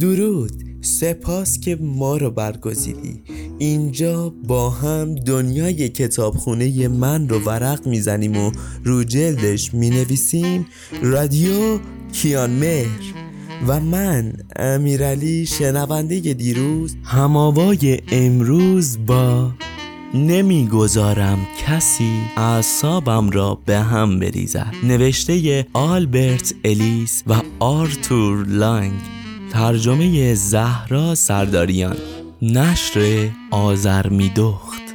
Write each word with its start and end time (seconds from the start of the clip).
درود. 0.00 0.52
سپاس 0.80 1.60
که 1.60 1.78
ما 1.80 2.16
رو 2.16 2.30
برگزیدی. 2.30 3.22
اینجا 3.58 4.34
با 4.48 4.70
هم 4.70 5.14
دنیای 5.14 5.88
کتابخونه 5.88 6.88
من 6.88 7.28
رو 7.28 7.38
ورق 7.38 7.86
می‌زنیم 7.86 8.36
و 8.36 8.52
رو 8.84 9.04
جلدش 9.04 9.74
می‌نویسیم. 9.74 10.66
رادیو 11.02 11.78
کیان 12.12 12.50
مهر 12.50 13.14
و 13.66 13.80
من 13.80 14.32
امیرعلی 14.56 15.46
شنونده 15.46 16.20
دیروز. 16.20 16.96
هماوای 17.04 17.98
امروز 18.12 18.98
با 19.06 19.50
نمی‌گذارم 20.14 21.46
کسی 21.66 22.20
اعصابم 22.36 23.30
را 23.30 23.58
به 23.66 23.78
هم 23.78 24.18
بریزد. 24.18 24.74
نوشته 24.84 25.66
آلبرت 25.72 26.54
الیس 26.64 27.22
و 27.26 27.42
آرتور 27.58 28.46
لانگ. 28.46 29.15
ترجمه 29.52 30.34
زهرا 30.34 31.14
سرداریان. 31.14 31.96
نشر 32.42 33.28
آزرمیدخت 33.50 34.85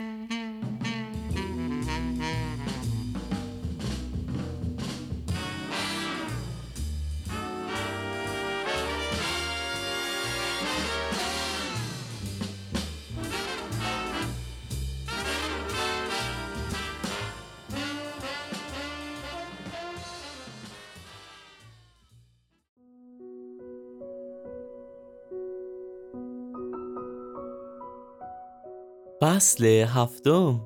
فصل 29.21 29.65
هفتم. 29.65 30.61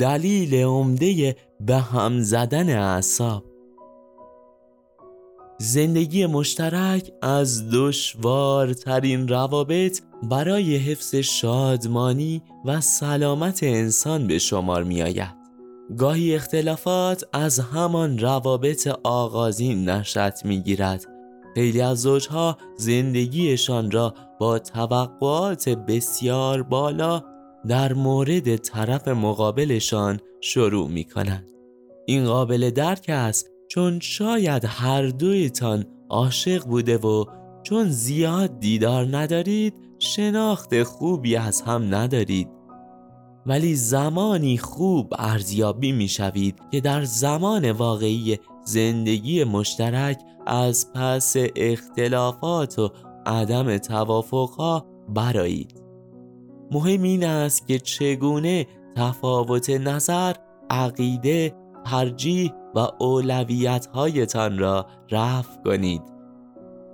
دلیل 0.00 0.54
عمده 0.54 1.36
به 1.60 1.76
هم 1.76 2.20
زدن 2.20 2.78
اعصاب. 2.78 3.44
زندگی 5.58 6.26
مشترک 6.26 7.12
از 7.22 7.70
دشوارترین 7.70 9.28
روابط 9.28 10.00
برای 10.22 10.76
حفظ 10.76 11.14
شادمانی 11.14 12.42
و 12.64 12.80
سلامت 12.80 13.62
انسان 13.62 14.26
به 14.26 14.38
شمار 14.38 14.84
می 14.84 15.02
آید. 15.02 15.34
گاهی 15.98 16.34
اختلافات 16.34 17.24
از 17.32 17.58
همان 17.58 18.18
روابط 18.18 18.86
آغازین 19.02 19.88
نشأت 19.88 20.44
می 20.44 20.60
گیرد 20.60 21.06
خیلی 21.54 21.80
از 21.80 22.02
زوجها 22.02 22.58
زندگیشان 22.76 23.90
را 23.90 24.14
با 24.40 24.58
توقعات 24.58 25.68
بسیار 25.68 26.62
بالا 26.62 27.22
در 27.68 27.92
مورد 27.92 28.56
طرف 28.56 29.08
مقابلشان 29.08 30.20
شروع 30.40 30.88
می 30.88 31.04
کنند. 31.04 31.48
این 32.06 32.26
قابل 32.26 32.70
درک 32.70 33.04
است 33.08 33.50
چون 33.68 34.00
شاید 34.00 34.64
هر 34.66 35.06
دویتان 35.06 35.84
عاشق 36.08 36.64
بوده 36.64 36.98
و 36.98 37.24
چون 37.62 37.88
زیاد 37.88 38.60
دیدار 38.60 39.16
ندارید 39.16 39.74
شناخت 39.98 40.82
خوبی 40.82 41.36
از 41.36 41.62
هم 41.62 41.94
ندارید 41.94 42.48
ولی 43.46 43.74
زمانی 43.74 44.58
خوب 44.58 45.14
ارزیابی 45.18 45.92
می 45.92 46.08
شوید 46.08 46.58
که 46.70 46.80
در 46.80 47.04
زمان 47.04 47.70
واقعی 47.70 48.38
زندگی 48.64 49.44
مشترک 49.44 50.20
از 50.46 50.92
پس 50.92 51.36
اختلافات 51.56 52.78
و 52.78 52.90
عدم 53.26 53.78
توافقها 53.78 54.86
برایید 55.08 55.82
مهم 56.70 57.02
این 57.02 57.24
است 57.24 57.66
که 57.66 57.78
چگونه 57.78 58.66
تفاوت 58.96 59.70
نظر 59.70 60.34
عقیده 60.70 61.54
ترجیح 61.84 62.52
و 62.74 62.78
اولویت 62.98 63.86
هایتان 63.86 64.58
را 64.58 64.86
رفع 65.10 65.62
کنید. 65.64 66.02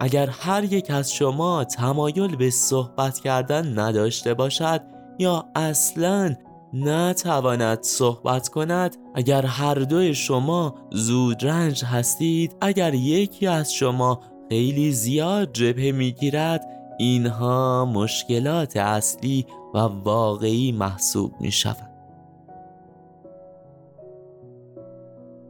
اگر 0.00 0.26
هر 0.26 0.64
یک 0.64 0.90
از 0.90 1.12
شما 1.12 1.64
تمایل 1.64 2.36
به 2.36 2.50
صحبت 2.50 3.18
کردن 3.18 3.78
نداشته 3.78 4.34
باشد 4.34 4.80
یا 5.18 5.44
اصلا 5.54 6.34
نتواند 6.72 7.82
صحبت 7.82 8.48
کند 8.48 8.96
اگر 9.14 9.46
هر 9.46 9.74
دوی 9.74 10.14
شما 10.14 10.74
زود 10.90 11.44
رنج 11.44 11.84
هستید 11.84 12.56
اگر 12.60 12.94
یکی 12.94 13.46
از 13.46 13.74
شما 13.74 14.20
خیلی 14.50 14.92
زیاد 14.92 15.52
جبهه 15.52 15.92
می‌گیرد 15.92 16.60
اینها 16.98 17.84
مشکلات 17.84 18.76
اصلی 18.76 19.46
و 19.74 19.78
واقعی 19.78 20.72
محسوب 20.72 21.32
می 21.40 21.52
شود. 21.52 21.90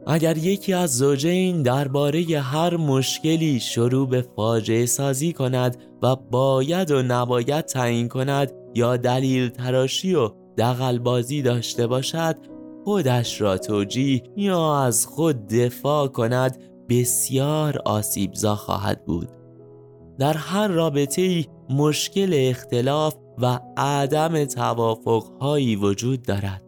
اگر 0.07 0.37
یکی 0.37 0.73
از 0.73 0.97
زوجین 0.97 1.61
درباره 1.63 2.39
هر 2.39 2.77
مشکلی 2.77 3.59
شروع 3.59 4.07
به 4.07 4.21
فاجعه 4.35 4.85
سازی 4.85 5.33
کند 5.33 5.77
و 6.01 6.15
باید 6.15 6.91
و 6.91 7.01
نباید 7.01 7.65
تعیین 7.65 8.07
کند 8.07 8.51
یا 8.75 8.97
دلیل 8.97 9.49
تراشی 9.49 10.15
و 10.15 10.29
دقلبازی 10.57 11.41
داشته 11.41 11.87
باشد 11.87 12.35
خودش 12.83 13.41
را 13.41 13.57
توجیه 13.57 14.23
یا 14.37 14.83
از 14.83 15.05
خود 15.05 15.47
دفاع 15.47 16.07
کند 16.07 16.57
بسیار 16.91 17.81
آسیبزا 17.85 18.55
خواهد 18.55 19.05
بود. 19.05 19.29
در 20.19 20.33
هر 20.33 20.67
رابطه 20.67 21.21
ای 21.21 21.45
مشکل 21.69 22.31
اختلاف 22.33 23.15
و 23.41 23.59
عدم 23.77 24.45
توافق 24.45 25.23
هایی 25.41 25.75
وجود 25.75 26.21
دارد. 26.21 26.63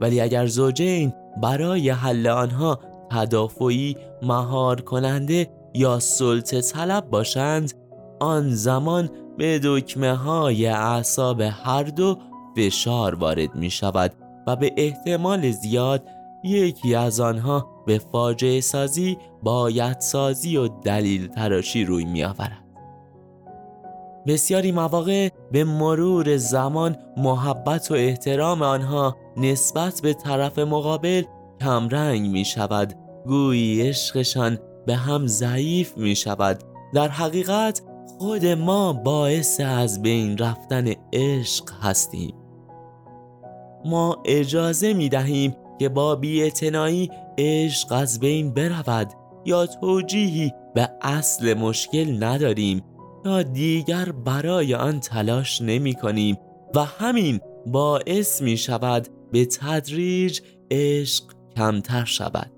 ولی 0.00 0.20
اگر 0.20 0.46
زوجین 0.46 1.12
برای 1.42 1.90
حل 1.90 2.26
آنها 2.26 2.78
تدافعی 3.10 3.96
مهار 4.22 4.80
کننده 4.80 5.50
یا 5.74 5.98
سلطه 5.98 6.60
طلب 6.60 7.10
باشند 7.10 7.72
آن 8.20 8.54
زمان 8.54 9.10
به 9.38 9.60
دکمه 9.64 10.12
های 10.12 10.66
اعصاب 10.66 11.40
هر 11.40 11.82
دو 11.82 12.18
فشار 12.56 13.14
وارد 13.14 13.54
می 13.54 13.70
شود 13.70 14.12
و 14.46 14.56
به 14.56 14.72
احتمال 14.76 15.50
زیاد 15.50 16.08
یکی 16.44 16.94
از 16.94 17.20
آنها 17.20 17.82
به 17.86 17.98
فاجعه 17.98 18.60
سازی 18.60 19.18
باید 19.42 20.00
سازی 20.00 20.56
و 20.56 20.68
دلیل 20.68 21.26
تراشی 21.26 21.84
روی 21.84 22.04
می 22.04 22.24
آورد. 22.24 22.62
بسیاری 24.26 24.72
مواقع 24.72 25.28
به 25.52 25.64
مرور 25.64 26.36
زمان 26.36 26.96
محبت 27.16 27.90
و 27.90 27.94
احترام 27.94 28.62
آنها 28.62 29.16
نسبت 29.36 30.00
به 30.02 30.14
طرف 30.14 30.58
مقابل 30.58 31.22
کمرنگ 31.60 32.30
می 32.30 32.44
شود 32.44 32.94
گویی 33.26 33.88
عشقشان 33.88 34.58
به 34.86 34.96
هم 34.96 35.26
ضعیف 35.26 35.96
می 35.96 36.16
شود 36.16 36.58
در 36.94 37.08
حقیقت 37.08 37.82
خود 38.18 38.46
ما 38.46 38.92
باعث 38.92 39.60
از 39.60 40.02
بین 40.02 40.38
رفتن 40.38 40.92
عشق 41.12 41.64
هستیم. 41.82 42.34
ما 43.84 44.16
اجازه 44.24 44.94
می 44.94 45.08
دهیم 45.08 45.56
که 45.82 45.88
با 45.88 46.16
بیعتنائی 46.16 47.10
عشق 47.38 47.92
از 47.92 48.20
بین 48.20 48.54
برود 48.54 49.12
یا 49.44 49.66
توجیهی 49.66 50.52
به 50.74 50.88
اصل 51.02 51.54
مشکل 51.54 52.24
نداریم 52.24 52.84
یا 53.24 53.42
دیگر 53.42 54.12
برای 54.12 54.74
آن 54.74 55.00
تلاش 55.00 55.62
نمی 55.62 55.94
کنیم 55.94 56.36
و 56.74 56.84
همین 56.84 57.40
باعث 57.66 58.42
می 58.42 58.56
شود 58.56 59.08
به 59.32 59.44
تدریج 59.44 60.40
عشق 60.70 61.24
کمتر 61.56 62.04
شود. 62.04 62.52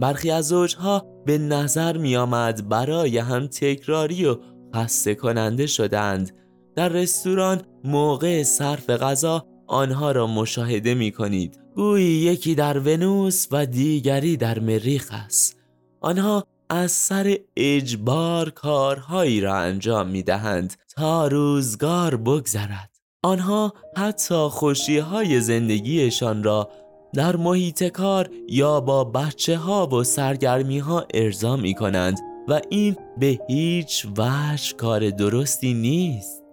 برخی 0.00 0.30
از 0.30 0.48
زوجها 0.48 1.06
به 1.24 1.38
نظر 1.38 1.96
می 1.96 2.16
آمد 2.16 2.68
برای 2.68 3.18
هم 3.18 3.46
تکراری 3.46 4.26
و 4.26 4.36
خسته 4.74 5.14
کننده 5.14 5.66
شدند 5.66 6.30
در 6.76 6.88
رستوران 6.88 7.62
موقع 7.84 8.42
صرف 8.42 8.90
غذا 8.90 9.46
آنها 9.66 10.12
را 10.12 10.26
مشاهده 10.26 10.94
می 10.94 11.12
کنید 11.12 11.58
گویی 11.74 12.06
یکی 12.06 12.54
در 12.54 12.78
ونوس 12.78 13.46
و 13.50 13.66
دیگری 13.66 14.36
در 14.36 14.58
مریخ 14.58 15.08
است. 15.12 15.56
آنها 16.00 16.44
از 16.70 16.92
سر 16.92 17.38
اجبار 17.56 18.50
کارهایی 18.50 19.40
را 19.40 19.56
انجام 19.56 20.08
می 20.08 20.22
دهند 20.22 20.74
تا 20.96 21.28
روزگار 21.28 22.16
بگذرد. 22.16 22.90
آنها 23.22 23.72
حتی 23.96 24.48
خوشی 24.50 24.98
های 24.98 25.40
زندگیشان 25.40 26.42
را 26.42 26.70
در 27.14 27.36
محیط 27.36 27.84
کار 27.84 28.30
یا 28.48 28.80
با 28.80 29.04
بچه 29.04 29.56
ها 29.56 29.86
و 29.86 30.04
سرگرمی 30.04 30.78
ها 30.78 31.06
ارضا 31.14 31.56
می 31.56 31.74
کنند 31.74 32.18
و 32.48 32.60
این 32.70 32.96
به 33.18 33.38
هیچ 33.48 34.06
وجه 34.16 34.76
کار 34.76 35.10
درستی 35.10 35.74
نیست. 35.74 36.45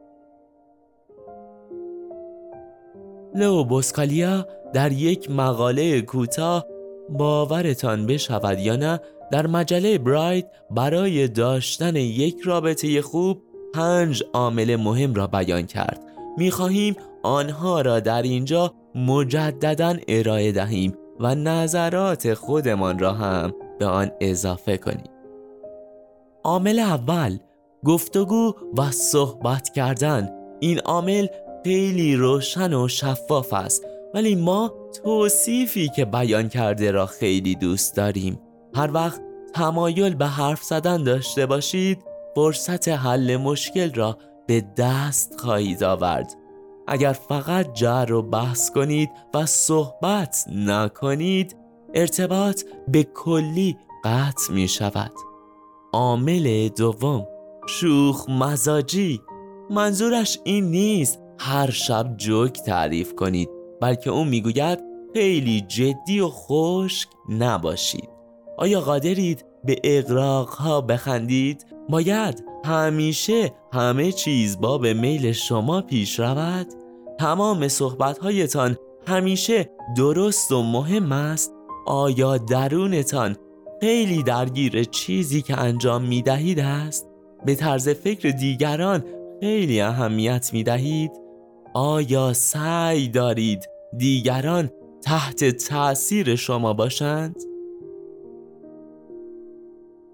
لو 3.35 3.63
بوسکالیا 3.63 4.47
در 4.74 4.91
یک 4.91 5.31
مقاله 5.31 6.01
کوتاه 6.01 6.65
باورتان 7.09 8.06
بشود 8.06 8.59
یا 8.59 8.75
نه 8.75 9.00
در 9.31 9.47
مجله 9.47 9.97
براید 9.97 10.45
برای 10.71 11.27
داشتن 11.27 11.95
یک 11.95 12.41
رابطه 12.45 13.01
خوب 13.01 13.41
پنج 13.74 14.24
عامل 14.33 14.75
مهم 14.75 15.13
را 15.13 15.27
بیان 15.27 15.65
کرد. 15.65 16.00
می‌خواهیم 16.38 16.95
آنها 17.24 17.81
را 17.81 18.00
در 18.00 18.21
اینجا 18.21 18.74
مجددا 18.95 19.95
ارائه 20.07 20.51
دهیم 20.51 20.94
و 21.19 21.36
نظرات 21.36 22.33
خودمان 22.33 23.00
را 23.00 23.13
هم 23.13 23.53
به 23.79 23.86
آن 23.86 24.12
اضافه 24.21 24.77
کنیم. 24.77 25.09
عامل 26.44 26.79
اول 26.79 27.38
گفتگو 27.86 28.53
و 28.77 28.91
صحبت 28.91 29.69
کردن. 29.69 30.29
این 30.59 30.79
عامل 30.79 31.27
خیلی 31.63 32.15
روشن 32.15 32.74
و 32.74 32.88
شفاف 32.88 33.54
است. 33.54 33.86
ولی 34.13 34.36
ما 34.36 34.74
توصیفی 35.04 35.89
که 35.95 36.06
بیان 36.06 36.50
کرده 36.50 36.92
را 36.92 37.06
خیلی 37.06 37.56
دوست 37.56 37.95
داریم. 37.95 38.39
هر 38.75 38.92
وقت 38.94 39.21
تمایل 39.54 40.15
به 40.15 40.27
حرف 40.27 40.63
زدن 40.63 41.04
داشته 41.04 41.45
باشید 41.45 42.00
فرصت 42.36 42.88
حل 42.88 43.38
مشکل 43.38 43.94
را 43.94 44.18
به 44.48 44.63
دست 44.77 45.39
خواهید 45.39 45.83
آورد. 45.83 46.33
اگر 46.88 47.13
فقط 47.13 47.74
جر 47.74 48.12
و 48.12 48.21
بحث 48.21 48.71
کنید 48.71 49.10
و 49.33 49.45
صحبت 49.45 50.45
نکنید 50.56 51.56
ارتباط 51.94 52.63
به 52.88 53.04
کلی 53.04 53.77
قطع 54.04 54.54
می 54.54 54.68
شود. 54.68 55.12
عامل 55.94 56.68
دوم 56.68 57.27
شوخ 57.68 58.30
مزاجی. 58.30 59.21
منظورش 59.69 60.39
این 60.44 60.65
نیست 60.71 61.23
هر 61.45 61.72
شب 61.72 62.18
جوک 62.18 62.62
تعریف 62.62 63.16
کنید 63.16 63.50
بلکه 63.81 64.10
اون 64.10 64.28
می‌گوید 64.28 64.80
خیلی 65.13 65.62
جدی 65.62 66.19
و 66.19 66.28
خشک 66.28 67.10
نباشید 67.30 68.10
آیا 68.57 68.81
قادرید 68.81 69.45
به 69.63 69.75
اقراق 69.84 70.50
ها 70.50 70.81
بخندید؟ 70.81 71.66
باید 71.90 72.44
همیشه 72.66 73.51
همه 73.74 74.12
چیز 74.12 74.60
با 74.60 74.78
به 74.78 74.94
میل 74.94 75.31
شما 75.31 75.81
پیش 75.81 76.19
رود؟ 76.19 76.68
تمام 77.19 77.68
صحبت 77.68 78.18
هایتان 78.18 78.78
همیشه 79.07 79.69
درست 79.98 80.51
و 80.51 80.63
مهم 80.63 81.12
است؟ 81.12 81.54
آیا 81.86 82.38
درونتان 82.38 83.36
خیلی 83.81 84.24
درگیر 84.24 84.84
چیزی 84.84 85.42
که 85.42 85.57
انجام 85.57 86.01
می 86.01 86.22
دهید 86.22 86.60
است؟ 86.60 87.07
به 87.46 87.56
طرز 87.56 87.89
فکر 87.89 88.30
دیگران 88.30 89.04
خیلی 89.42 89.81
اهمیت 89.81 90.50
می 90.54 90.63
دهید؟ 90.63 91.23
آیا 91.74 92.34
سعی 92.34 93.08
دارید 93.10 93.70
دیگران 93.98 94.70
تحت 95.04 95.46
تأثیر 95.46 96.36
شما 96.36 96.74
باشند؟ 96.74 97.36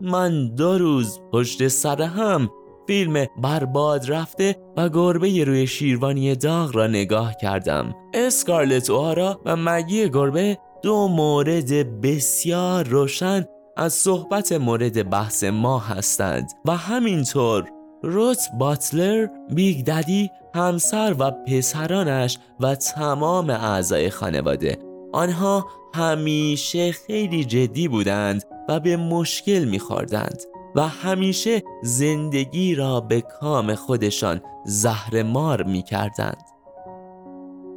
من 0.01 0.55
دو 0.55 0.77
روز 0.77 1.19
پشت 1.33 1.67
سر 1.67 2.01
هم 2.01 2.49
فیلم 2.87 3.25
برباد 3.41 4.11
رفته 4.11 4.55
و 4.77 4.89
گربه 4.89 5.43
روی 5.43 5.67
شیروانی 5.67 6.35
داغ 6.35 6.75
را 6.75 6.87
نگاه 6.87 7.35
کردم 7.41 7.95
اسکارلت 8.13 8.89
اوهارا 8.89 9.41
و 9.45 9.55
مگی 9.55 10.09
گربه 10.09 10.57
دو 10.81 11.07
مورد 11.07 12.01
بسیار 12.01 12.87
روشن 12.87 13.45
از 13.77 13.93
صحبت 13.93 14.51
مورد 14.51 15.09
بحث 15.09 15.43
ما 15.43 15.79
هستند 15.79 16.51
و 16.65 16.77
همینطور 16.77 17.69
روت 18.03 18.41
باتلر 18.59 19.27
بیگ 19.55 19.85
ددی 19.85 20.29
همسر 20.59 21.15
و 21.19 21.31
پسرانش 21.31 22.37
و 22.59 22.75
تمام 22.75 23.49
اعضای 23.49 24.09
خانواده. 24.09 24.77
آنها 25.13 25.67
همیشه 25.93 26.91
خیلی 26.91 27.45
جدی 27.45 27.87
بودند 27.87 28.43
و 28.69 28.79
به 28.79 28.97
مشکل 28.97 29.65
میخوردند 29.65 30.43
و 30.75 30.87
همیشه 30.87 31.63
زندگی 31.83 32.75
را 32.75 32.99
به 32.99 33.21
کام 33.21 33.75
خودشان 33.75 34.41
زهر 34.65 35.23
مار 35.23 35.63
می‌کردند. 35.63 36.43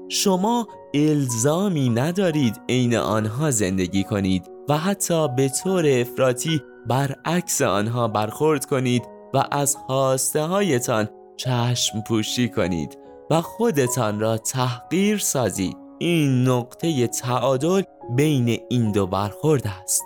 شما 0.09 0.69
الزامی 0.95 1.89
ندارید 1.89 2.61
عین 2.69 2.97
آنها 2.97 3.51
زندگی 3.51 4.05
کنید 4.05 4.51
و 4.69 4.79
حتی 4.79 5.29
به 5.29 5.49
طور 5.49 5.87
افراطی 5.87 6.63
برعکس 6.87 7.63
آنها 7.63 8.09
برخورد 8.09 8.65
کنید 8.65 9.03
و 9.35 9.45
از 9.51 9.77
خواسته 9.77 10.43
هایتان 10.43 11.09
چشم 11.45 12.01
پوشی 12.01 12.49
کنید 12.49 12.99
و 13.31 13.41
خودتان 13.41 14.21
را 14.21 14.39
تحقیر 14.39 15.19
سازید. 15.19 15.77
این 15.99 16.49
نقطه 16.49 17.07
تعادل 17.07 17.83
بین 18.17 18.59
این 18.71 18.93
دو 18.93 19.07
برخورد 19.07 19.67
است. 19.83 20.03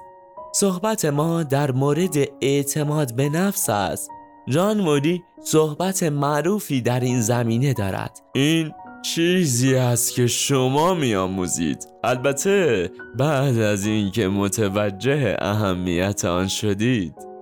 صحبت 0.54 1.04
ما 1.04 1.42
در 1.42 1.70
مورد 1.70 2.14
اعتماد 2.40 3.16
به 3.16 3.28
نفس 3.28 3.68
است. 3.70 4.10
جان 4.48 4.80
مودی 4.80 5.22
صحبت 5.44 6.02
معروفی 6.02 6.80
در 6.80 7.00
این 7.00 7.20
زمینه 7.20 7.72
دارد. 7.72 8.20
این 8.34 8.72
چیزی 9.02 9.74
است 9.74 10.14
که 10.14 10.26
شما 10.26 10.94
میآموزید. 10.94 11.86
البته 12.04 12.90
بعد 13.18 13.58
از 13.58 13.86
اینکه 13.86 14.28
متوجه 14.28 15.36
اهمیت 15.40 16.24
آن 16.24 16.48
شدید. 16.48 17.35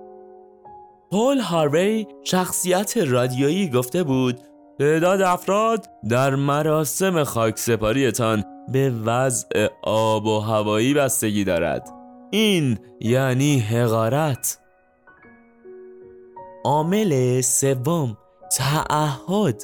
پول 1.15 1.39
هاروی 1.39 2.07
شخصیت 2.23 2.97
رادیویی 2.97 3.69
گفته 3.69 4.03
بود 4.03 4.39
تعداد 4.79 5.21
افراد 5.21 5.89
در 6.09 6.35
مراسم 6.35 7.23
خاکسپاریتان 7.23 8.43
به 8.71 8.89
وضع 8.89 9.67
آب 9.83 10.25
و 10.25 10.39
هوایی 10.39 10.93
بستگی 10.93 11.43
دارد. 11.43 11.89
این 12.31 12.79
یعنی 13.01 13.59
حقارت. 13.59 14.59
عامل 16.65 17.41
سوم 17.41 18.17
تعهد. 18.57 19.63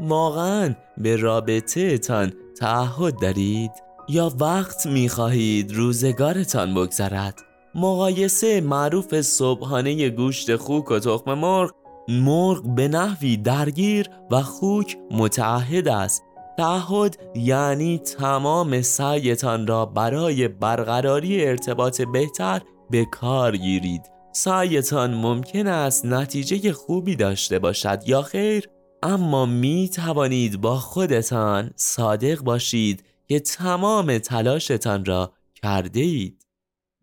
واقعا 0.00 0.74
به 0.98 1.16
رابطه 1.16 1.98
تان 1.98 2.32
تعهد 2.60 3.20
دارید 3.20 3.72
یا 4.08 4.32
وقت 4.40 4.86
می 4.86 5.08
خواهید 5.08 5.72
روزگارتان 5.72 6.74
بگذرد؟ 6.74 7.51
مقایسه 7.74 8.60
معروف 8.60 9.20
صبحانه 9.20 10.08
گوشت 10.08 10.56
خوک 10.56 10.90
و 10.90 10.98
تخم 10.98 11.34
مرغ 11.34 11.70
مرغ 12.08 12.74
به 12.74 12.88
نحوی 12.88 13.36
درگیر 13.36 14.10
و 14.30 14.42
خوک 14.42 14.96
متعهد 15.10 15.88
است. 15.88 16.22
تعهد 16.58 17.16
یعنی 17.34 17.98
تمام 17.98 18.82
سعیتان 18.82 19.66
را 19.66 19.86
برای 19.86 20.48
برقراری 20.48 21.46
ارتباط 21.46 22.02
بهتر 22.02 22.62
به 22.90 23.04
کار 23.04 23.56
گیرید. 23.56 24.02
سعیتان 24.32 25.14
ممکن 25.14 25.66
است 25.66 26.06
نتیجه 26.06 26.72
خوبی 26.72 27.16
داشته 27.16 27.58
باشد 27.58 28.02
یا 28.06 28.22
خیر؟ 28.22 28.68
اما 29.02 29.46
می 29.46 29.88
توانید 29.88 30.60
با 30.60 30.76
خودتان 30.76 31.70
صادق 31.76 32.40
باشید 32.40 33.04
که 33.28 33.40
تمام 33.40 34.18
تلاشتان 34.18 35.04
را 35.04 35.32
کرده 35.62 36.00
اید 36.00 36.41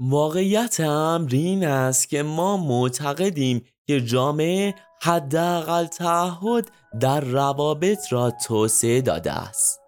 واقعیت 0.01 0.79
امر 0.79 1.29
این 1.31 1.65
است 1.65 2.09
که 2.09 2.23
ما 2.23 2.57
معتقدیم 2.57 3.65
که 3.87 4.01
جامعه 4.01 4.75
حداقل 5.01 5.85
تعهد 5.85 6.71
در 6.99 7.19
روابط 7.19 8.13
را 8.13 8.31
توسعه 8.47 9.01
داده 9.01 9.31
است. 9.31 9.79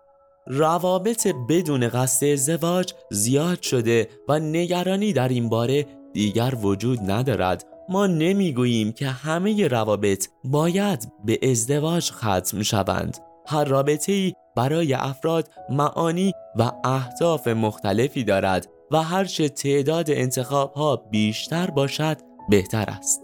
روابط 0.47 1.27
بدون 1.49 1.89
قصد 1.89 2.25
ازدواج 2.25 2.93
زیاد 3.11 3.61
شده 3.61 4.09
و 4.27 4.39
نگرانی 4.39 5.13
در 5.13 5.27
این 5.27 5.49
باره 5.49 5.85
دیگر 6.13 6.55
وجود 6.61 7.11
ندارد. 7.11 7.65
ما 7.89 8.07
نمی‌گوییم 8.07 8.91
که 8.91 9.07
همه 9.07 9.67
روابط 9.67 10.27
باید 10.43 11.11
به 11.25 11.39
ازدواج 11.51 12.11
ختم 12.11 12.61
شوند. 12.63 13.17
هر 13.47 13.63
رابطه 13.63 14.11
ای 14.11 14.33
برای 14.55 14.93
افراد 14.93 15.49
معانی 15.69 16.33
و 16.55 16.71
اهداف 16.83 17.47
مختلفی 17.47 18.23
دارد. 18.23 18.67
و 18.91 19.03
هرچه 19.03 19.49
تعداد 19.49 20.11
انتخاب 20.11 20.73
ها 20.73 20.95
بیشتر 20.95 21.71
باشد 21.71 22.17
بهتر 22.49 22.89
است. 22.89 23.21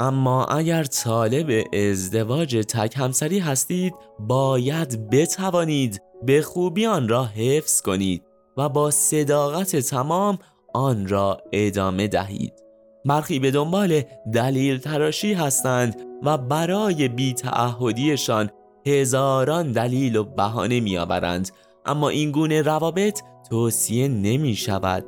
اما 0.00 0.44
اگر 0.44 0.84
طالب 0.84 1.64
ازدواج 1.72 2.56
تک 2.68 2.94
همسری 2.96 3.38
هستید 3.38 3.94
باید 4.18 5.10
بتوانید 5.10 6.02
به 6.22 6.42
خوبی 6.42 6.86
آن 6.86 7.08
را 7.08 7.24
حفظ 7.24 7.80
کنید 7.80 8.22
و 8.56 8.68
با 8.68 8.90
صداقت 8.90 9.76
تمام 9.76 10.38
آن 10.74 11.08
را 11.08 11.42
ادامه 11.52 12.08
دهید. 12.08 12.52
برخی 13.04 13.38
به 13.38 13.50
دنبال 13.50 14.02
دلیل 14.32 14.78
تراشی 14.78 15.32
هستند 15.34 15.96
و 16.22 16.38
برای 16.38 17.08
بیتعهدیشان 17.08 18.50
هزاران 18.86 19.72
دلیل 19.72 20.16
و 20.16 20.24
بهانه 20.24 20.80
میآورند. 20.80 21.50
اما 21.86 22.08
این 22.08 22.30
گونه 22.30 22.62
روابط 22.62 23.20
توصیه 23.50 24.08
نمی 24.08 24.54
شود. 24.54 25.04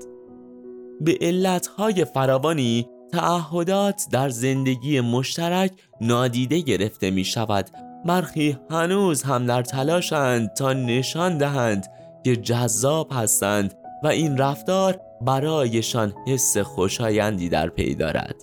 به 1.01 1.19
علتهای 1.21 2.05
فراوانی 2.05 2.87
تعهدات 3.13 4.07
در 4.13 4.29
زندگی 4.29 5.01
مشترک 5.01 5.73
نادیده 6.01 6.61
گرفته 6.61 7.11
می 7.11 7.25
شود. 7.25 7.71
برخی 8.07 8.59
هنوز 8.71 9.23
هم 9.23 9.47
در 9.47 9.63
تلاشند 9.63 10.53
تا 10.55 10.73
نشان 10.73 11.39
دهند 11.39 11.87
که 12.25 12.37
جذاب 12.37 13.09
هستند 13.13 13.75
و 14.05 14.07
این 14.07 14.39
رفتار 14.39 15.01
برایشان 15.21 16.15
حس 16.27 16.57
خوشایندی 16.59 17.49
در 17.49 17.69
پی 17.69 17.95
دارد. 17.95 18.35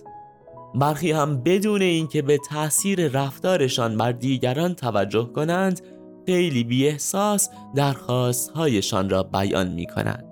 برخی 0.74 1.12
هم 1.12 1.42
بدون 1.42 1.82
اینکه 1.82 2.22
به 2.22 2.38
تاثیر 2.50 3.08
رفتارشان 3.08 3.96
بر 3.96 4.12
دیگران 4.12 4.74
توجه 4.74 5.30
کنند 5.34 5.80
خیلی 6.26 6.64
بی 6.64 6.88
احساس 6.88 7.48
درخواستهایشان 7.74 9.10
را 9.10 9.22
بیان 9.22 9.68
می 9.68 9.86
کنند 9.86 10.24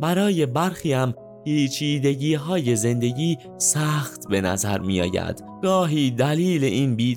برای 0.00 0.46
برخی 0.46 0.92
هم 0.92 1.14
پیچیدگی 1.44 2.34
های 2.34 2.76
زندگی 2.76 3.38
سخت 3.58 4.28
به 4.28 4.40
نظر 4.40 4.78
می 4.78 5.00
آید 5.00 5.44
گاهی 5.62 6.10
دلیل 6.10 6.64
این 6.64 6.96
بی 6.96 7.16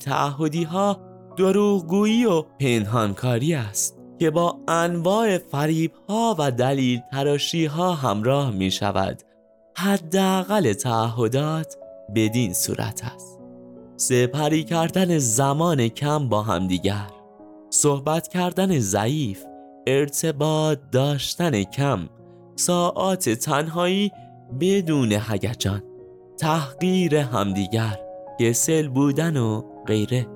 ها 0.66 1.00
دروغگویی 1.38 2.26
و 2.26 2.42
پنهانکاری 2.42 3.54
است 3.54 4.00
که 4.20 4.30
با 4.30 4.60
انواع 4.68 5.38
فریب 5.38 5.92
ها 6.10 6.36
و 6.40 6.52
دلیل 6.52 7.02
تراشی 7.12 7.66
ها 7.66 7.94
همراه 7.94 8.52
می 8.52 8.72
شود 8.72 9.22
حداقل 9.78 10.74
تعهدات 10.74 11.78
بدین 12.16 12.54
صورت 12.54 13.02
است. 13.16 13.40
سپری 13.98 14.64
کردن 14.64 15.18
زمان 15.18 15.88
کم 15.88 16.30
با 16.30 16.42
همدیگر. 16.42 17.19
صحبت 17.70 18.28
کردن 18.28 18.80
ضعیف 18.80 19.44
ارتباط 19.88 20.80
داشتن 20.92 21.64
کم 21.64 22.10
ساعات 22.56 23.30
تنهایی 23.30 24.12
بدون 24.60 25.12
هیجان 25.12 25.84
تحقیر 26.38 27.16
همدیگر 27.16 28.00
کسل 28.40 28.88
بودن 28.88 29.38
و 29.38 29.64
غیره. 29.88 30.28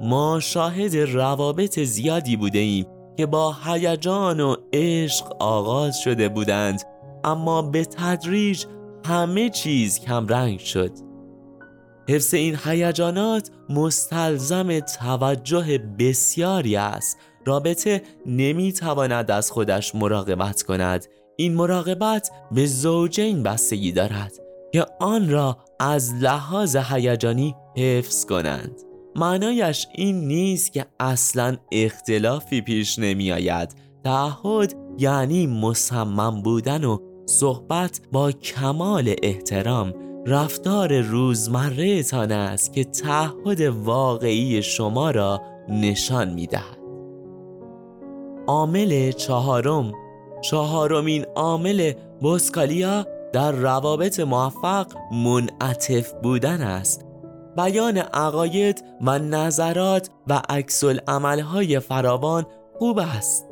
ما 0.00 0.40
شاهد 0.40 0.96
روابط 0.96 1.78
زیادی 1.80 2.36
بوده 2.36 2.58
ایم 2.58 2.86
که 3.16 3.26
با 3.26 3.56
هیجان 3.64 4.40
و 4.40 4.56
عشق 4.72 5.36
آغاز 5.38 6.00
شده 6.00 6.28
بودند 6.28 6.82
اما 7.24 7.62
به 7.62 7.84
تدریج 7.84 8.64
همه 9.04 9.50
چیز 9.50 10.00
کم 10.00 10.26
رنگ 10.26 10.58
شد. 10.58 11.07
حفظ 12.08 12.34
این 12.34 12.58
هیجانات 12.64 13.50
مستلزم 13.68 14.80
توجه 14.80 15.78
بسیاری 15.78 16.76
است. 16.76 17.18
رابطه 17.46 18.02
نمی‌تواند 18.26 19.30
از 19.30 19.50
خودش 19.50 19.94
مراقبت 19.94 20.62
کند. 20.62 21.06
این 21.36 21.54
مراقبت 21.54 22.30
به 22.52 22.66
زوجین 22.66 23.42
بستگی 23.42 23.92
دارد 23.92 24.32
که 24.72 24.86
آن 25.00 25.30
را 25.30 25.58
از 25.80 26.14
لحاظ 26.14 26.76
هیجانی 26.76 27.54
حفظ 27.76 28.24
کنند. 28.24 28.80
معنایش 29.16 29.86
این 29.94 30.28
نیست 30.28 30.72
که 30.72 30.86
اصلا 31.00 31.56
اختلافی 31.72 32.60
پیش 32.60 32.98
نمی 32.98 33.32
آید 33.32 33.74
تعهد 34.04 34.74
یعنی 34.98 35.46
مصمم 35.46 36.42
بودن 36.42 36.84
و 36.84 36.98
صحبت 37.26 38.00
با 38.12 38.32
کمال 38.32 39.14
احترام. 39.22 40.07
رفتار 40.28 41.00
روزمره 41.00 42.02
تان 42.02 42.32
است 42.32 42.72
که 42.72 42.84
تعهد 42.84 43.60
واقعی 43.60 44.62
شما 44.62 45.10
را 45.10 45.42
نشان 45.68 46.28
می 46.28 46.46
دهد 46.46 46.78
عامل 48.46 49.12
چهارم. 49.12 49.92
چهارمین 50.40 51.24
عامل 51.36 51.92
بوسکالیا 52.20 53.06
در 53.32 53.52
روابط 53.52 54.20
موفق 54.20 54.86
منعطف 55.12 56.12
بودن 56.22 56.62
است. 56.62 57.04
بیان 57.56 57.98
عقاید 57.98 58.84
و 59.00 59.18
نظرات 59.18 60.10
و 60.26 60.42
عکس 60.48 60.84
عملهای 60.84 61.80
فراوان 61.80 62.46
خوب 62.78 62.98
است. 62.98 63.48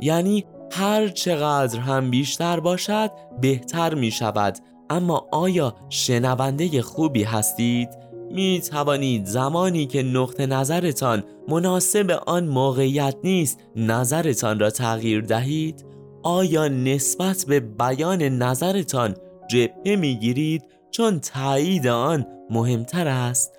یعنی 0.00 0.44
هر 0.72 1.08
چقدر 1.08 1.80
هم 1.80 2.10
بیشتر 2.10 2.60
باشد 2.60 3.10
بهتر 3.40 3.94
می 3.94 4.10
شود 4.10 4.58
اما 4.92 5.28
آیا 5.32 5.74
شنونده 5.88 6.82
خوبی 6.82 7.22
هستید؟ 7.22 7.88
می 8.30 8.60
توانید 8.70 9.26
زمانی 9.26 9.86
که 9.86 10.02
نقطه 10.02 10.46
نظرتان 10.46 11.24
مناسب 11.48 12.10
آن 12.26 12.48
موقعیت 12.48 13.14
نیست 13.24 13.58
نظرتان 13.76 14.60
را 14.60 14.70
تغییر 14.70 15.20
دهید؟ 15.20 15.84
آیا 16.22 16.68
نسبت 16.68 17.44
به 17.48 17.60
بیان 17.60 18.22
نظرتان 18.22 19.16
جبهه 19.48 19.96
می 19.96 20.14
گیرید 20.14 20.64
چون 20.90 21.20
تایید 21.20 21.86
آن 21.86 22.26
مهمتر 22.50 23.08
است؟ 23.08 23.52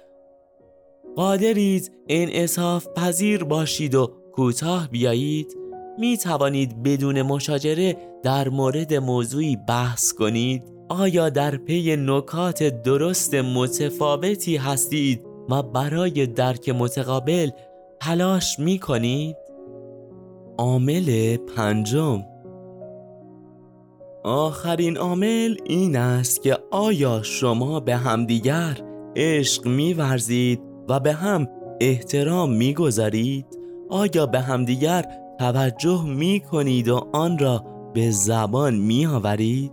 قادرید 1.16 1.92
انعصاف 2.10 2.88
پذیر 2.96 3.44
باشید 3.44 3.96
و 3.96 4.12
کوتاه 4.32 4.88
بیایید؟ 4.88 5.63
می 6.00 6.18
توانید 6.18 6.84
بدون 6.84 7.22
مشاجره 7.22 7.98
در 8.24 8.50
مورد 8.50 8.94
موضوعی 8.94 9.56
بحث 9.68 10.14
کنید؟ 10.14 10.64
آیا 10.90 11.30
در 11.30 11.56
پی 11.56 11.96
نکات 11.96 12.64
درست 12.64 13.34
متفاوتی 13.36 14.58
هستید 14.58 15.22
و 15.50 15.64
برای 15.64 16.26
درک 16.28 16.70
متقابل 16.70 17.50
تلاش 18.00 18.60
می 18.60 18.80
کنید؟ 18.80 19.36
عامل 20.58 21.38
پنجم 21.38 22.24
آخرین 24.24 24.98
عامل 24.98 25.56
این 25.66 25.96
است 25.96 26.44
که 26.44 26.58
آیا 26.72 27.22
شما 27.24 27.80
به 27.80 27.96
همدیگر 27.96 28.78
عشق 29.16 29.68
میورزید 29.68 30.62
و 30.90 31.00
به 31.00 31.14
هم 31.14 31.48
احترام 31.82 32.54
می‌گذارید؟ 32.54 33.46
آیا 33.90 34.26
به 34.26 34.40
همدیگر 34.40 35.06
توجه 35.40 36.06
می 36.06 36.40
کنید 36.40 36.88
و 36.88 37.10
آن 37.14 37.40
را 37.40 37.66
به 37.94 38.12
زبان 38.12 38.76
می 38.76 39.06
آورید؟ 39.06 39.72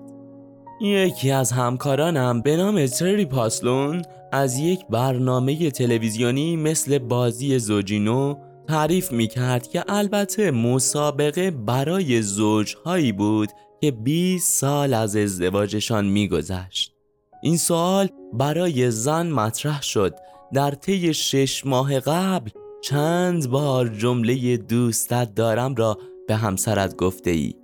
یکی 0.81 1.31
از 1.31 1.53
همکارانم 1.53 2.41
به 2.41 2.57
نام 2.57 2.87
تری 2.87 3.25
پاسلون 3.25 4.03
از 4.33 4.59
یک 4.59 4.87
برنامه 4.87 5.71
تلویزیونی 5.71 6.57
مثل 6.57 6.99
بازی 6.99 7.59
زوجینو 7.59 8.35
تعریف 8.69 9.13
می 9.13 9.29
کرد 9.29 9.69
که 9.69 9.85
البته 9.89 10.51
مسابقه 10.51 11.51
برای 11.51 12.23
زوجهایی 12.23 13.13
بود 13.13 13.49
که 13.81 13.91
20 13.91 14.61
سال 14.61 14.95
از 14.95 15.17
ازدواجشان 15.17 16.07
میگذشت. 16.07 16.95
این 17.43 17.57
سوال 17.57 18.09
برای 18.33 18.91
زن 18.91 19.27
مطرح 19.27 19.83
شد 19.83 20.15
در 20.53 20.71
طی 20.71 21.15
شش 21.15 21.67
ماه 21.67 22.01
قبل 22.01 22.51
چند 22.83 23.51
بار 23.51 23.89
جمله 23.89 24.57
دوستت 24.57 25.35
دارم 25.35 25.75
را 25.75 25.99
به 26.29 26.37
همسرت 26.37 26.97
گفته 26.97 27.31
ای 27.31 27.55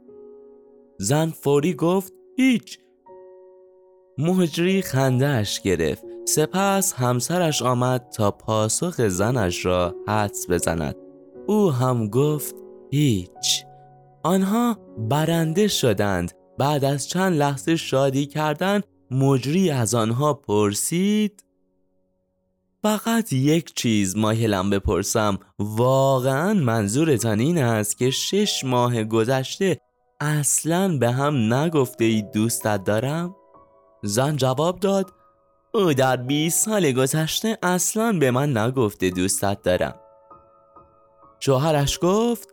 زن 0.98 1.30
فوری 1.30 1.74
گفت 1.74 2.12
هیچ. 2.36 2.78
مهجری 4.18 4.82
خندهش 4.82 5.60
گرفت. 5.60 6.04
سپس 6.24 6.92
همسرش 6.92 7.62
آمد 7.62 8.08
تا 8.16 8.30
پاسخ 8.30 9.08
زنش 9.08 9.66
را 9.66 9.94
حدس 10.08 10.50
بزند. 10.50 10.96
او 11.46 11.70
هم 11.70 12.08
گفت 12.08 12.54
هیچ. 12.90 13.64
آنها 14.22 14.78
برنده 14.98 15.68
شدند. 15.68 16.32
بعد 16.58 16.84
از 16.84 17.08
چند 17.08 17.36
لحظه 17.36 17.76
شادی 17.76 18.26
کردن 18.26 18.80
مجری 19.10 19.70
از 19.70 19.94
آنها 19.94 20.34
پرسید 20.34 21.44
فقط 22.86 23.32
یک 23.32 23.74
چیز 23.74 24.16
مایلم 24.16 24.70
بپرسم. 24.70 25.38
واقعا 25.58 26.54
منظورتان 26.54 27.40
این 27.40 27.58
است 27.58 27.98
که 27.98 28.10
شش 28.10 28.64
ماه 28.64 29.04
گذشته 29.04 29.80
اصلا 30.20 30.98
به 30.98 31.10
هم 31.10 31.54
نگفته 31.54 32.04
ای 32.04 32.22
دوستت 32.34 32.84
دارم؟ 32.84 33.36
زن 34.02 34.36
جواب 34.36 34.80
داد 34.80 35.12
او 35.74 35.92
در 35.92 36.16
20 36.16 36.64
سال 36.64 36.92
گذشته 36.92 37.58
اصلا 37.62 38.12
به 38.12 38.30
من 38.30 38.56
نگفته 38.56 39.10
دوستت 39.10 39.62
دارم. 39.62 39.94
شوهرش 41.40 41.98
گفت 42.02 42.48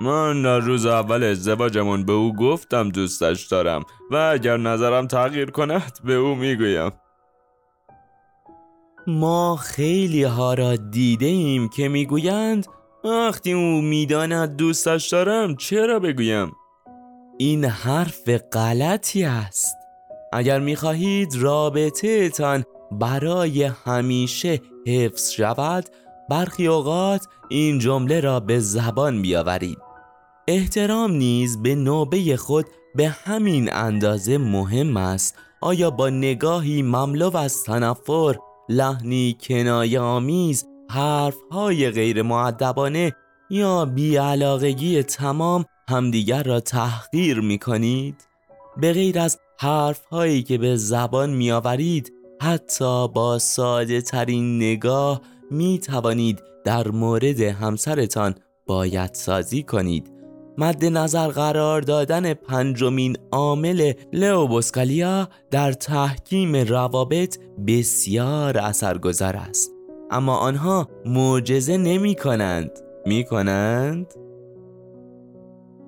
من 0.00 0.42
در 0.42 0.58
روز 0.58 0.86
اول 0.86 1.22
ازدواجمون 1.22 2.04
به 2.04 2.12
او 2.12 2.36
گفتم 2.36 2.88
دوستش 2.88 3.46
دارم 3.46 3.84
و 4.10 4.16
اگر 4.16 4.56
نظرم 4.56 5.06
تغییر 5.06 5.50
کند 5.50 5.98
به 6.04 6.14
او 6.14 6.34
می‌گویم. 6.34 6.90
ما 9.06 9.56
خیلی 9.56 10.22
ها 10.22 10.54
را 10.54 10.76
دیده 10.76 11.26
ایم 11.26 11.68
که 11.68 11.88
می‌گویند 11.88 12.66
وقتی 13.04 13.52
او 13.52 13.80
می‌داند 13.80 14.56
دوستش 14.56 15.08
دارم 15.08 15.56
چرا 15.56 15.98
بگویم؟ 15.98 16.52
این 17.38 17.64
حرف 17.64 18.28
غلطی 18.28 19.24
است. 19.24 19.76
اگر 20.32 20.60
می‌خواهید 20.60 21.36
رابطه 21.36 22.28
تان 22.28 22.64
برای 22.92 23.62
همیشه 23.62 24.60
حفظ 24.86 25.30
شود 25.30 25.84
برخی 26.30 26.66
اوقات 26.66 27.26
این 27.48 27.78
جمله 27.78 28.20
را 28.20 28.40
به 28.40 28.58
زبان 28.58 29.22
بیاورید. 29.22 29.78
احترام 30.48 31.12
نیز 31.12 31.62
به 31.62 31.74
نوبه 31.74 32.36
خود 32.36 32.66
به 32.94 33.08
همین 33.08 33.72
اندازه 33.72 34.38
مهم 34.38 34.96
است. 34.96 35.38
آیا 35.60 35.90
با 35.90 36.10
نگاهی 36.10 36.82
مملو 36.82 37.36
از 37.36 37.64
تنفر 37.64 38.36
لحنی 38.68 39.36
کنایه 39.40 40.00
آمیز 40.00 40.66
حرفهای 40.90 41.90
غیر 41.90 42.22
معدبانه 42.22 43.12
یا 43.50 43.84
بیعلاقگی 43.84 45.02
تمام 45.02 45.64
همدیگر 45.88 46.42
را 46.42 46.60
تحقیر 46.60 47.40
می 47.40 47.58
کنید؟ 47.58 48.28
به 48.76 48.92
غیر 48.92 49.18
از 49.18 49.38
حرف 49.60 50.04
هایی 50.04 50.42
که 50.42 50.58
به 50.58 50.76
زبان 50.76 51.30
می 51.30 51.50
آورید 51.50 52.12
حتی 52.42 53.08
با 53.08 53.38
ساده 53.38 54.00
ترین 54.00 54.56
نگاه 54.56 55.20
می 55.50 55.78
توانید 55.78 56.42
در 56.64 56.88
مورد 56.88 57.40
همسرتان 57.40 58.34
باید 58.66 59.14
سازی 59.14 59.62
کنید 59.62 60.15
مد 60.58 60.84
نظر 60.84 61.28
قرار 61.28 61.80
دادن 61.80 62.34
پنجمین 62.34 63.16
عامل 63.32 63.92
لئو 64.12 64.46
بوسکالیا 64.46 65.28
در 65.50 65.72
تحکیم 65.72 66.56
روابط 66.56 67.38
بسیار 67.66 68.58
اثرگذار 68.58 69.36
است. 69.36 69.72
اما 70.10 70.36
آنها 70.36 70.88
معجزه 71.06 71.76
نمی 71.76 72.14
کنند 72.14 72.70
می 73.06 73.24
کنند؟ 73.24 74.14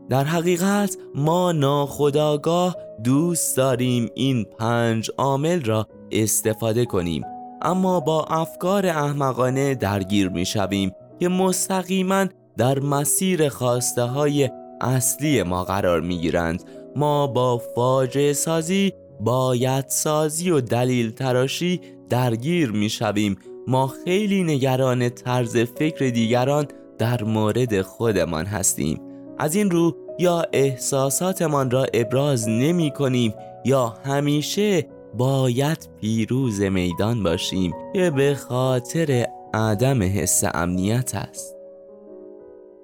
در 0.08 0.24
حقیقت 0.24 0.96
ما 1.14 1.52
ناخداگاه 1.52 2.76
دوست 3.04 3.56
داریم 3.56 4.08
این 4.14 4.44
پنج 4.58 5.10
عامل 5.18 5.64
را 5.64 5.86
استفاده 6.12 6.84
کنیم. 6.84 7.22
اما 7.62 8.00
با 8.00 8.24
افکار 8.24 8.86
احمقانه 8.86 9.74
درگیر 9.74 10.28
می 10.28 10.46
شویم 10.46 10.90
که 11.20 11.28
مستقیما 11.28 12.26
در 12.58 12.78
مسیر 12.78 13.48
خواسته 13.48 14.02
های 14.02 14.50
اصلی 14.80 15.42
ما 15.42 15.64
قرار 15.64 16.00
می 16.00 16.18
گیرند 16.18 16.64
ما 16.96 17.26
با 17.26 17.58
فاجعه 17.58 18.32
سازی 18.32 18.92
باید 19.20 19.84
سازی 19.88 20.50
و 20.50 20.60
دلیل 20.60 21.10
تراشی 21.10 21.80
درگیر 22.08 22.70
می 22.70 22.88
شویم 22.88 23.36
ما 23.66 23.86
خیلی 24.04 24.44
نگران 24.44 25.08
طرز 25.08 25.56
فکر 25.56 26.10
دیگران 26.10 26.66
در 26.98 27.24
مورد 27.24 27.82
خودمان 27.82 28.46
هستیم. 28.46 29.00
از 29.38 29.54
این 29.54 29.70
رو 29.70 29.96
یا 30.18 30.44
احساساتمان 30.52 31.70
را 31.70 31.86
ابراز 31.94 32.48
نمی 32.48 32.90
کنیم 32.90 33.34
یا 33.64 33.94
همیشه 34.04 34.86
باید 35.14 35.88
پیروز 36.00 36.60
میدان 36.60 37.22
باشیم 37.22 37.72
که 37.94 38.10
به 38.10 38.34
خاطر 38.34 39.26
عدم 39.54 40.02
حس 40.02 40.44
امنیت 40.54 41.14
است. 41.14 41.57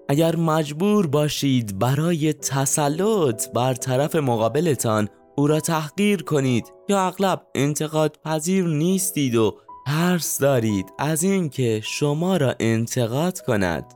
اگر 0.09 0.37
مجبور 0.37 1.07
باشید 1.07 1.79
برای 1.79 2.33
تسلط 2.33 3.49
بر 3.49 3.75
طرف 3.75 4.17
مقابلتان 4.17 5.09
او 5.37 5.47
را 5.47 5.61
تحقیر 5.61 6.23
کنید 6.23 6.73
یا 6.89 7.07
اغلب 7.07 7.47
انتقاد 7.55 8.19
پذیر 8.25 8.67
نیستید 8.67 9.35
و 9.35 9.57
ترس 9.87 10.39
دارید 10.39 10.93
از 10.99 11.23
اینکه 11.23 11.81
شما 11.85 12.37
را 12.37 12.55
انتقاد 12.61 13.41
کند. 13.41 13.95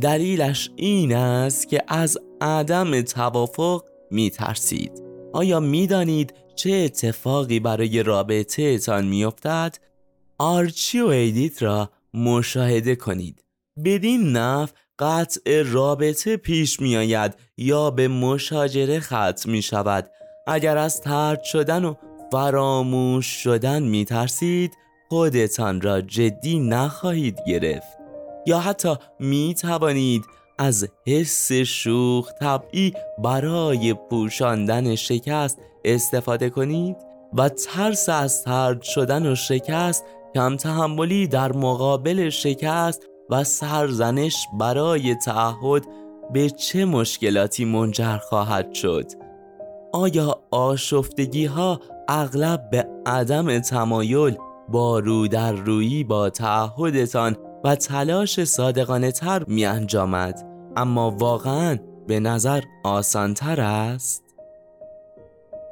دلیلش 0.00 0.70
این 0.76 1.14
است 1.14 1.68
که 1.68 1.82
از 1.88 2.18
عدم 2.40 3.02
توافق 3.02 3.84
می 4.10 4.30
ترسید 4.30 5.02
آیا 5.32 5.60
می 5.60 5.86
دانید 5.86 6.34
چه 6.56 6.72
اتفاقی 6.72 7.60
برای 7.60 8.02
رابطه 8.02 8.78
تان 8.78 9.06
می 9.06 9.24
افتد؟ 9.24 9.76
آرچی 10.38 11.00
و 11.00 11.06
ایدیت 11.06 11.62
را 11.62 11.90
مشاهده 12.14 12.96
کنید. 12.96 13.44
بدین 13.84 14.32
نحو 14.32 14.68
قطع 15.00 15.62
رابطه 15.62 16.36
پیش 16.36 16.80
می 16.80 16.96
آید 16.96 17.34
یا 17.56 17.90
به 17.90 18.08
مشاجره 18.08 19.00
ختم 19.00 19.50
می 19.50 19.62
شود 19.62 20.10
اگر 20.46 20.78
از 20.78 21.00
ترد 21.00 21.42
شدن 21.42 21.84
و 21.84 21.94
فراموش 22.32 23.26
شدن 23.26 23.82
می 23.82 24.04
ترسید 24.04 24.72
خودتان 25.08 25.80
را 25.80 26.00
جدی 26.00 26.58
نخواهید 26.58 27.38
گرفت. 27.46 27.98
یا 28.46 28.58
حتی 28.58 28.94
می 29.20 29.54
توانید 29.60 30.24
از 30.58 30.88
حس 31.06 31.52
شوخ 31.52 32.32
طبعی 32.32 32.92
برای 33.18 33.94
پوشاندن 33.94 34.94
شکست 34.94 35.58
استفاده 35.84 36.50
کنید 36.50 36.96
و 37.32 37.48
ترس 37.48 38.08
از 38.08 38.44
ترد 38.44 38.82
شدن 38.82 39.32
و 39.32 39.34
شکست 39.34 40.04
کم 40.34 40.56
تحملی 40.56 41.26
در 41.26 41.52
مقابل 41.52 42.28
شکست 42.28 43.06
و 43.30 43.44
سرزنش 43.44 44.46
برای 44.58 45.14
تعهد 45.14 45.86
به 46.32 46.50
چه 46.50 46.84
مشکلاتی 46.84 47.64
منجر 47.64 48.16
خواهد 48.16 48.74
شد؟ 48.74 49.06
آیا 49.92 50.42
آشفتگی 50.50 51.44
ها 51.44 51.80
اغلب 52.08 52.70
به 52.70 52.86
عدم 53.06 53.58
تمایل 53.58 54.36
با 54.68 54.98
رو 54.98 55.28
در 55.28 55.52
رویی 55.52 56.04
با 56.04 56.30
تعهدتان 56.30 57.36
و 57.64 57.76
تلاش 57.76 58.44
صادقانه 58.44 59.12
تر 59.12 59.44
می 59.46 59.64
انجامد 59.64 60.46
اما 60.76 61.10
واقعا 61.10 61.78
به 62.06 62.20
نظر 62.20 62.62
آسانتر 62.84 63.60
است؟ 63.60 64.22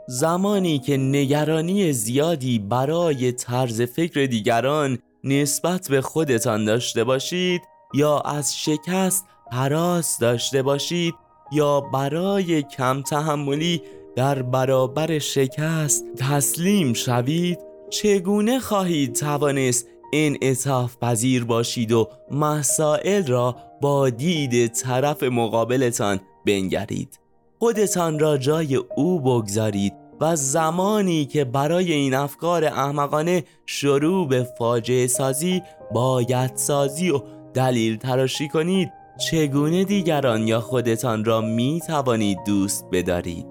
زمانی 0.09 0.79
که 0.79 0.97
نگرانی 0.97 1.92
زیادی 1.92 2.59
برای 2.59 3.33
طرز 3.33 3.83
فکر 3.83 4.27
دیگران 4.27 4.99
نسبت 5.24 5.88
به 5.90 6.00
خودتان 6.00 6.64
داشته 6.64 7.04
باشید 7.04 7.62
یا 7.94 8.18
از 8.18 8.59
شکست 8.59 9.24
حراس 9.52 10.18
داشته 10.18 10.62
باشید 10.62 11.14
یا 11.52 11.81
برای 11.81 12.62
کم 12.62 13.02
تحملی 13.02 13.83
در 14.16 14.42
برابر 14.42 15.18
شکست 15.18 16.04
تسلیم 16.16 16.92
شوید 16.92 17.59
چگونه 17.90 18.61
خواهید 18.61 19.14
توانست 19.14 19.87
انعطاف 20.12 20.96
پذیر 20.96 21.44
باشید 21.44 21.92
و 21.92 22.09
مسائل 22.31 23.26
را 23.26 23.57
با 23.81 24.11
دید 24.11 24.66
طرف 24.66 25.22
مقابلتان 25.22 26.20
بنگرید؟ 26.46 27.18
خودتان 27.59 28.18
را 28.18 28.37
جای 28.37 28.76
او 28.76 29.20
بگذارید 29.20 30.08
و 30.20 30.37
زمانی 30.37 31.26
که 31.26 31.44
برای 31.44 31.92
این 31.92 32.14
افکار 32.14 32.64
احمقانه 32.64 33.44
شروع 33.66 34.28
به 34.28 34.46
فاجعه 34.59 35.07
سازی 35.07 35.62
باید 35.94 36.57
سازی 36.57 37.11
و 37.11 37.22
دلیل 37.54 37.96
تراشی 37.96 38.48
کنید 38.48 38.92
چگونه 39.31 39.85
دیگران 39.85 40.48
یا 40.48 40.61
خودتان 40.61 41.24
را 41.24 41.40
می 41.40 41.81
توانید 41.87 42.38
دوست 42.46 42.87
بدارید؟ 42.92 43.46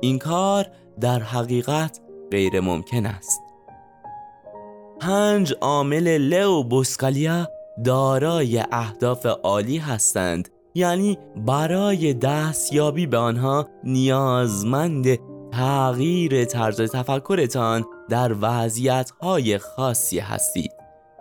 این 0.00 0.18
کار 0.18 0.66
در 1.00 1.18
حقیقت 1.18 2.00
غیر 2.30 2.60
ممکن 2.60 3.06
است. 3.06 3.40
پنج 5.00 5.54
عامل 5.60 6.18
لئو 6.18 6.62
بوسکالیا 6.62 7.48
دارای 7.84 8.64
اهداف 8.72 9.26
عالی 9.26 9.78
هستند 9.78 10.48
یعنی 10.74 11.18
برای 11.46 12.14
دستیابی 12.14 13.06
به 13.06 13.16
آنها 13.18 13.68
نیازمند 13.84 15.18
تغییر 15.52 16.44
طرز 16.44 16.80
تفکرتان 16.80 17.84
در 18.08 18.34
وضعیت 18.40 19.10
های 19.22 19.58
خاصی 19.58 20.18
هستید. 20.18 20.72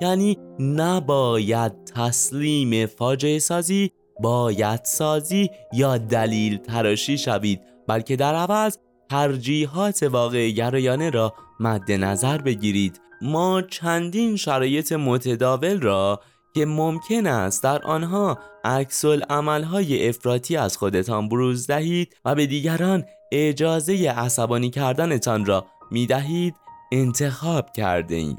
یعنی 0.02 0.38
نباید 0.60 1.74
تسلیم 1.96 2.86
فاجعه 2.86 3.40
سازی 3.40 3.92
باید 4.20 4.80
سازی 4.84 5.50
یا 5.74 5.98
دلیل 5.98 6.58
تراشی 6.58 7.18
شوید 7.18 7.62
بلکه 7.88 8.16
در 8.16 8.36
عوض 8.36 8.78
ترجیحات 9.10 10.04
واقع 10.04 10.50
گرایانه 10.50 11.10
را 11.10 11.34
مد 11.60 11.92
نظر 11.92 12.38
بگیرید. 12.38 13.02
ما 13.22 13.62
چندین 13.62 14.36
شرایط 14.36 14.92
متداول 14.92 15.82
را 15.82 16.20
که 16.56 16.66
ممکن 16.66 17.28
است 17.28 17.64
در 17.64 17.84
آنها 17.84 18.40
عکس 18.64 19.06
های 19.06 20.10
افراطی 20.10 20.58
از 20.58 20.78
خودتان 20.78 21.30
بروز 21.30 21.68
دهید 21.68 22.16
و 22.26 22.36
به 22.36 22.46
دیگران 22.46 23.04
اجازه 23.32 24.14
عصبانی 24.18 24.70
کردنتان 24.70 25.46
را 25.46 25.66
می 25.92 26.08
دهید 26.08 26.56
انتخاب 26.92 27.72
کرده 27.74 28.16
ایم. 28.16 28.38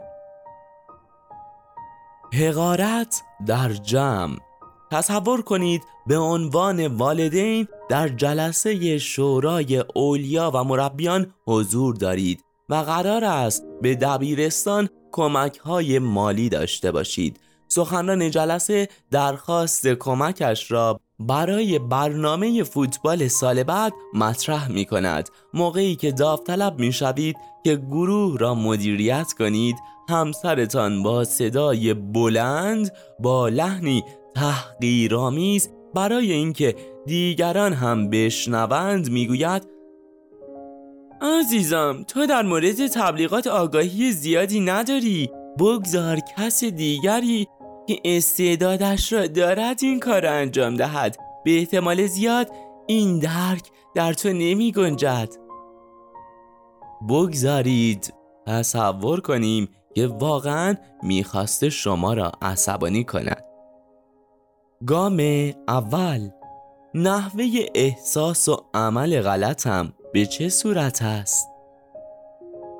حقارت 2.32 3.22
در 3.46 3.68
جمع 3.68 4.36
تصور 4.90 5.42
کنید 5.42 5.82
به 6.06 6.18
عنوان 6.18 6.86
والدین 6.86 7.68
در 7.88 8.08
جلسه 8.08 8.98
شورای 8.98 9.84
اولیا 9.94 10.50
و 10.54 10.64
مربیان 10.64 11.34
حضور 11.46 11.94
دارید 11.94 12.44
و 12.68 12.74
قرار 12.74 13.24
است 13.24 13.64
به 13.82 13.94
دبیرستان 13.94 14.88
کمک 15.12 15.58
های 15.58 15.98
مالی 15.98 16.48
داشته 16.48 16.92
باشید 16.92 17.40
سخنران 17.68 18.30
جلسه 18.30 18.88
درخواست 19.10 19.86
کمکش 19.86 20.70
را 20.70 21.00
برای 21.20 21.78
برنامه 21.78 22.62
فوتبال 22.62 23.28
سال 23.28 23.62
بعد 23.62 23.92
مطرح 24.14 24.68
می 24.70 24.84
کند 24.84 25.28
موقعی 25.54 25.96
که 25.96 26.12
داوطلب 26.12 26.78
می 26.78 26.92
شوید 26.92 27.36
که 27.64 27.76
گروه 27.76 28.38
را 28.38 28.54
مدیریت 28.54 29.32
کنید 29.38 29.76
همسرتان 30.08 31.02
با 31.02 31.24
صدای 31.24 31.94
بلند 31.94 32.92
با 33.20 33.48
لحنی 33.48 34.04
تحقیرآمیز 34.34 35.70
برای 35.94 36.32
اینکه 36.32 36.74
دیگران 37.06 37.72
هم 37.72 38.10
بشنوند 38.10 39.10
می‌گوید 39.10 39.62
عزیزم 41.22 42.04
تو 42.08 42.26
در 42.26 42.42
مورد 42.42 42.86
تبلیغات 42.86 43.46
آگاهی 43.46 44.12
زیادی 44.12 44.60
نداری. 44.60 45.30
بگذار 45.58 46.18
کس 46.36 46.64
دیگری 46.64 47.48
که 47.88 48.00
استعدادش 48.04 49.12
را 49.12 49.26
دارد 49.26 49.78
این 49.82 50.00
کار 50.00 50.22
را 50.22 50.30
انجام 50.30 50.74
دهد. 50.74 51.16
به 51.44 51.58
احتمال 51.58 52.06
زیاد 52.06 52.50
این 52.86 53.18
درک 53.18 53.70
در 53.94 54.12
تو 54.12 54.28
نمی 54.28 54.72
گنجد. 54.72 55.28
بگذارید 57.08 58.14
تصور 58.46 59.20
کنیم 59.20 59.68
که 59.94 60.06
واقعا 60.06 60.74
می‌خواسته 61.02 61.70
شما 61.70 62.14
را 62.14 62.32
عصبانی 62.42 63.04
کند. 63.04 63.44
گام 64.86 65.20
اول. 65.68 66.28
نحوه 66.94 67.44
احساس 67.74 68.48
و 68.48 68.56
عمل 68.74 69.20
غلطم 69.20 69.92
به 70.12 70.26
چه 70.26 70.48
صورت 70.48 71.02
است؟ 71.02 71.48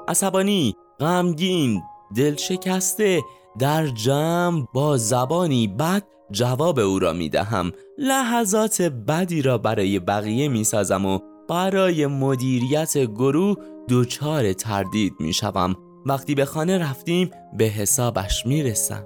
عصبانی، 0.08 0.76
غمگین، 1.00 1.82
دل 2.16 2.36
شکسته 2.36 3.22
در 3.58 3.86
جمع 3.86 4.66
با 4.72 4.96
زبانی 4.96 5.68
بد 5.68 6.02
جواب 6.30 6.78
او 6.78 6.98
را 6.98 7.12
می 7.12 7.28
دهم 7.28 7.72
لحظات 7.98 8.82
بدی 8.82 9.42
را 9.42 9.58
برای 9.58 9.98
بقیه 9.98 10.48
می 10.48 10.64
سازم 10.64 11.06
و 11.06 11.18
برای 11.48 12.06
مدیریت 12.06 12.98
گروه 12.98 13.56
دوچار 13.88 14.52
تردید 14.52 15.12
می 15.20 15.32
شوم 15.32 15.76
وقتی 16.06 16.34
به 16.34 16.44
خانه 16.44 16.78
رفتیم 16.78 17.30
به 17.58 17.64
حسابش 17.64 18.46
می 18.46 18.62
رسم 18.62 19.04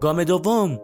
گام 0.00 0.24
دوم 0.24 0.80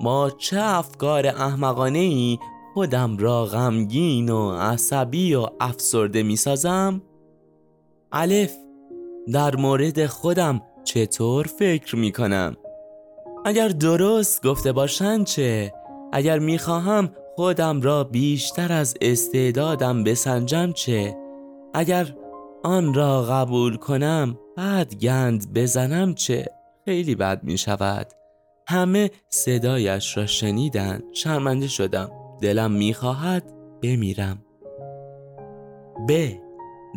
ما 0.00 0.30
چه 0.30 0.60
افکار 0.60 1.26
احمقانه 1.26 1.98
ای 1.98 2.38
خودم 2.74 3.16
را 3.16 3.44
غمگین 3.44 4.28
و 4.28 4.52
عصبی 4.52 5.34
و 5.34 5.46
افسرده 5.60 6.22
می 6.22 6.36
سازم؟ 6.36 7.02
الف 8.12 8.52
در 9.32 9.56
مورد 9.56 10.06
خودم 10.06 10.62
چطور 10.88 11.46
فکر 11.46 11.96
می 11.96 12.12
کنم؟ 12.12 12.56
اگر 13.44 13.68
درست 13.68 14.46
گفته 14.46 14.72
باشند 14.72 15.26
چه؟ 15.26 15.72
اگر 16.12 16.38
می 16.38 16.58
خواهم 16.58 17.10
خودم 17.36 17.80
را 17.80 18.04
بیشتر 18.04 18.72
از 18.72 18.94
استعدادم 19.00 20.04
بسنجم 20.04 20.72
چه؟ 20.72 21.16
اگر 21.74 22.14
آن 22.64 22.94
را 22.94 23.22
قبول 23.22 23.76
کنم 23.76 24.38
بعد 24.56 24.94
گند 24.94 25.52
بزنم 25.54 26.14
چه؟ 26.14 26.46
خیلی 26.84 27.14
بد 27.14 27.44
می 27.44 27.58
شود 27.58 28.06
همه 28.68 29.10
صدایش 29.28 30.16
را 30.16 30.26
شنیدن 30.26 31.00
شرمنده 31.12 31.68
شدم 31.68 32.10
دلم 32.40 32.70
می‌خواهد 32.70 33.52
بمیرم 33.82 34.38
ب 36.08 36.30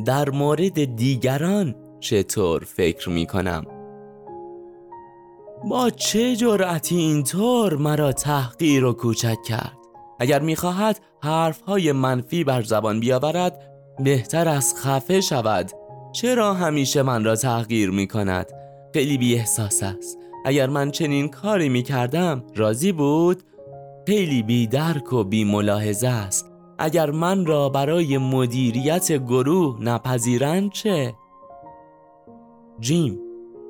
در 0.05 0.29
مورد 0.29 0.95
دیگران 0.95 1.75
چطور 1.99 2.63
فکر 2.63 3.09
می 3.09 3.25
کنم 3.25 3.80
با 5.69 5.89
چه 5.89 6.35
جرأتی 6.35 6.97
اینطور 6.97 7.75
مرا 7.75 8.11
تحقیر 8.11 8.85
و 8.85 8.93
کوچک 8.93 9.37
کرد؟ 9.47 9.77
اگر 10.19 10.39
می‌خواهد 10.39 10.99
حرفهای 11.23 11.91
منفی 11.91 12.43
بر 12.43 12.61
زبان 12.61 12.99
بیاورد 12.99 13.61
بهتر 13.99 14.47
از 14.47 14.75
خفه 14.75 15.21
شود. 15.21 15.71
چرا 16.11 16.53
همیشه 16.53 17.01
من 17.01 17.23
را 17.23 17.35
تحقیر 17.35 17.89
می 17.89 18.07
کند 18.07 18.51
خیلی 18.93 19.17
بی 19.17 19.35
احساس 19.35 19.83
است. 19.83 20.17
اگر 20.45 20.67
من 20.67 20.91
چنین 20.91 21.29
کاری 21.29 21.69
می 21.69 21.83
کردم 21.83 22.43
راضی 22.55 22.91
بود؟ 22.91 23.43
خیلی 24.07 24.43
بی 24.43 24.67
درک 24.67 25.13
و 25.13 25.23
بی 25.23 25.43
ملاحظه 25.43 26.07
است. 26.07 26.51
اگر 26.79 27.11
من 27.11 27.45
را 27.45 27.69
برای 27.69 28.17
مدیریت 28.17 29.11
گروه 29.11 29.83
نپذیرند 29.83 30.71
چه؟ 30.71 31.13
جیم 32.79 33.19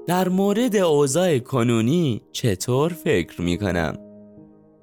در 0.08 0.30
مورد 0.30 0.76
اوضاع 0.76 1.40
کنونی 1.40 2.22
چطور 2.32 2.94
فکر 2.94 3.42
می 3.42 3.58
کنم؟ 3.58 3.98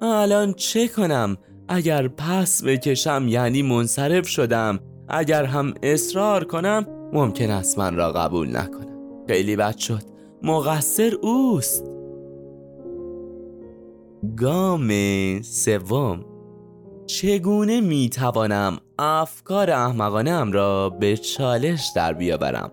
الان 0.01 0.53
چه 0.53 0.87
کنم؟ 0.87 1.37
اگر 1.67 2.07
پس 2.07 2.63
بکشم 2.63 3.25
یعنی 3.27 3.61
منصرف 3.61 4.27
شدم. 4.27 4.79
اگر 5.09 5.43
هم 5.43 5.73
اصرار 5.83 6.43
کنم 6.43 6.85
ممکن 7.13 7.49
است 7.49 7.79
من 7.79 7.95
را 7.95 8.11
قبول 8.11 8.57
نکنم. 8.57 8.99
خیلی 9.27 9.55
بد 9.55 9.77
شد. 9.77 10.01
مقصر 10.43 11.13
اوست. 11.21 11.91
گام 14.37 14.91
سوم. 15.41 16.25
چگونه 17.05 17.81
می 17.81 18.09
توانم 18.09 18.77
افکار 18.99 19.71
احمقانه 19.71 20.51
را 20.51 20.89
به 20.89 21.17
چالش 21.17 21.91
در 21.95 22.13
بیاورم؟ 22.13 22.71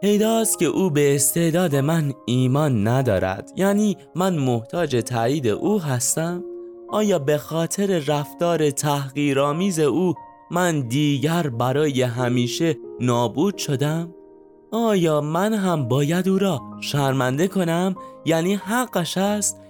پیداست 0.00 0.58
که 0.58 0.64
او 0.64 0.90
به 0.90 1.14
استعداد 1.14 1.76
من 1.76 2.12
ایمان 2.26 2.88
ندارد. 2.88 3.50
یعنی 3.56 3.96
من 4.14 4.36
محتاج 4.36 4.96
تایید 4.96 5.46
او 5.46 5.80
هستم. 5.80 6.44
آیا 6.88 7.18
به 7.18 7.38
خاطر 7.38 7.98
رفتار 7.98 8.70
تحقیرآمیز 8.70 9.80
او 9.80 10.14
من 10.50 10.80
دیگر 10.80 11.48
برای 11.48 12.02
همیشه 12.02 12.76
نابود 13.00 13.56
شدم؟ 13.56 14.14
آیا 14.72 15.20
من 15.20 15.54
هم 15.54 15.88
باید 15.88 16.28
او 16.28 16.38
را 16.38 16.60
شرمنده 16.80 17.48
کنم؟ 17.48 17.94
یعنی 18.24 18.54
حقش 18.54 19.18
است. 19.18 19.60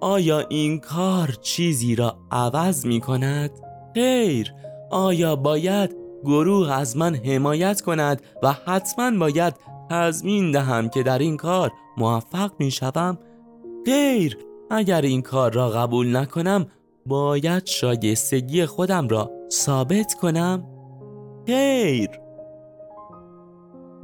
آیا 0.00 0.38
این 0.38 0.78
کار 0.78 1.38
چیزی 1.42 1.94
را 1.94 2.16
عوض 2.30 2.86
می 2.86 3.00
کند؟ 3.00 3.50
خیر. 3.94 4.52
آیا 4.90 5.36
باید 5.36 5.96
گروه 6.24 6.72
از 6.72 6.96
من 6.96 7.14
حمایت 7.14 7.80
کند 7.80 8.22
و 8.42 8.52
حتما 8.52 9.18
باید 9.18 9.54
تضمین 9.90 10.50
دهم 10.50 10.88
که 10.88 11.02
در 11.02 11.18
این 11.18 11.36
کار 11.36 11.72
موفق 11.96 12.50
می 12.58 12.70
شوم؟ 12.70 13.18
خیر 13.86 14.38
اگر 14.70 15.00
این 15.00 15.22
کار 15.22 15.52
را 15.52 15.70
قبول 15.70 16.16
نکنم 16.16 16.66
باید 17.06 17.66
شایستگی 17.66 18.66
خودم 18.66 19.08
را 19.08 19.30
ثابت 19.52 20.14
کنم؟ 20.14 20.64
خیر 21.46 22.08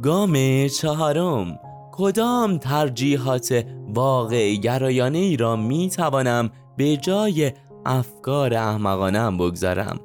گام 0.03 0.67
چهارم 0.69 1.59
کدام 1.93 2.59
ترجیحات 2.59 3.65
واقع 3.95 4.55
گرایانه 4.55 5.19
ای 5.19 5.37
را 5.37 5.57
می 5.57 5.91
توانم 5.91 6.51
به 6.77 6.97
جای 6.97 7.53
افکار 7.87 8.55
احمقانم 8.55 9.37
بگذارم 9.37 10.01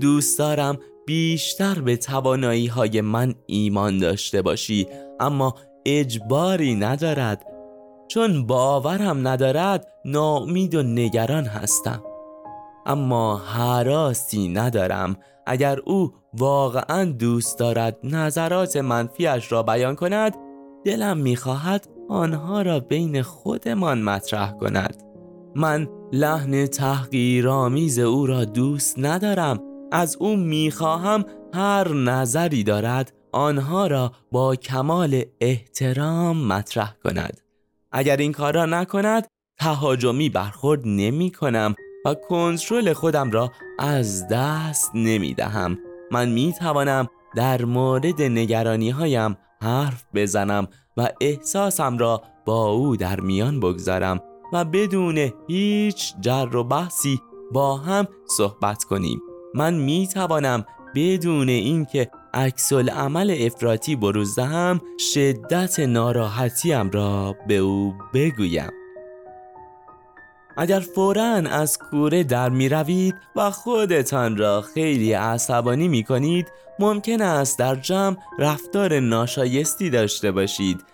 دوست 0.00 0.38
دارم 0.38 0.78
بیشتر 1.06 1.80
به 1.80 1.96
توانایی 1.96 2.66
های 2.66 3.00
من 3.00 3.34
ایمان 3.46 3.98
داشته 3.98 4.42
باشی 4.42 4.86
اما 5.22 5.54
اجباری 5.86 6.74
ندارد. 6.74 7.46
چون 8.08 8.46
باورم 8.46 9.28
ندارد 9.28 9.86
ناامید 10.04 10.74
و 10.74 10.82
نگران 10.82 11.44
هستم. 11.44 12.02
اما 12.86 13.36
حراسی 13.36 14.48
ندارم. 14.48 15.16
اگر 15.46 15.78
او 15.86 16.12
واقعا 16.34 17.04
دوست 17.04 17.58
دارد 17.58 17.98
نظرات 18.04 18.76
منفیش 18.76 19.52
را 19.52 19.62
بیان 19.62 19.94
کند 19.96 20.36
دلم 20.84 21.18
می‌خواهد 21.18 21.88
آنها 22.08 22.62
را 22.62 22.80
بین 22.80 23.22
خودمان 23.22 24.02
مطرح 24.02 24.52
کند. 24.52 25.02
من 25.54 25.88
لحن 26.12 26.66
تحقیرآمیز 26.66 27.98
او 27.98 28.26
را 28.26 28.44
دوست 28.44 28.98
ندارم. 28.98 29.60
از 29.92 30.16
او 30.20 30.36
می‌خواهم 30.36 31.24
هر 31.54 31.88
نظری 31.88 32.64
دارد. 32.64 33.12
آنها 33.32 33.86
را 33.86 34.12
با 34.32 34.56
کمال 34.56 35.22
احترام 35.40 36.46
مطرح 36.46 36.94
کند. 37.04 37.40
اگر 37.92 38.16
این 38.16 38.32
کار 38.32 38.54
را 38.54 38.66
نکند 38.66 39.26
تهاجمی 39.58 40.28
برخورد 40.28 40.80
نمی 40.84 41.30
کنم 41.30 41.74
و 42.06 42.14
کنترل 42.14 42.92
خودم 42.92 43.30
را 43.30 43.52
از 43.78 44.28
دست 44.28 44.90
نمی 44.94 45.34
دهم. 45.34 45.78
من 46.10 46.28
می 46.28 46.52
توانم 46.58 47.08
در 47.36 47.64
مورد 47.64 48.22
نگرانی 48.22 48.90
هایم 48.90 49.36
حرف 49.62 50.04
بزنم 50.14 50.68
و 50.96 51.08
احساسم 51.20 51.98
را 51.98 52.22
با 52.44 52.66
او 52.66 52.96
در 52.96 53.20
میان 53.20 53.60
بگذارم 53.60 54.20
و 54.52 54.64
بدون 54.64 55.32
هیچ 55.48 56.14
جر 56.20 56.56
و 56.56 56.64
بحثی 56.64 57.20
با 57.52 57.76
هم 57.76 58.06
صحبت 58.36 58.84
کنیم. 58.84 59.20
من 59.54 59.74
می 59.74 60.08
توانم 60.08 60.64
بدون 60.94 61.48
اینکه 61.48 62.10
عکس 62.34 62.72
عمل 62.72 63.36
افراطی 63.40 63.96
بروز 63.96 64.34
دهم 64.34 64.80
شدت 65.14 65.80
ناراحتیم 65.80 66.90
را 66.90 67.36
به 67.46 67.56
او 67.56 67.94
بگویم. 68.14 68.70
اگر 70.56 70.80
فورا 70.80 71.24
از 71.24 71.78
کوره 71.78 72.24
در 72.24 72.48
می 72.48 72.68
روید 72.68 73.14
و 73.36 73.50
خودتان 73.50 74.36
را 74.36 74.60
خیلی 74.60 75.12
عصبانی 75.12 75.88
می 75.88 76.04
کنید 76.04 76.52
ممکن 76.78 77.22
است 77.22 77.58
در 77.58 77.74
جمع 77.74 78.16
رفتار 78.38 79.00
ناشایستی 79.00 79.90
داشته 79.90 80.32
باشید. 80.32 80.84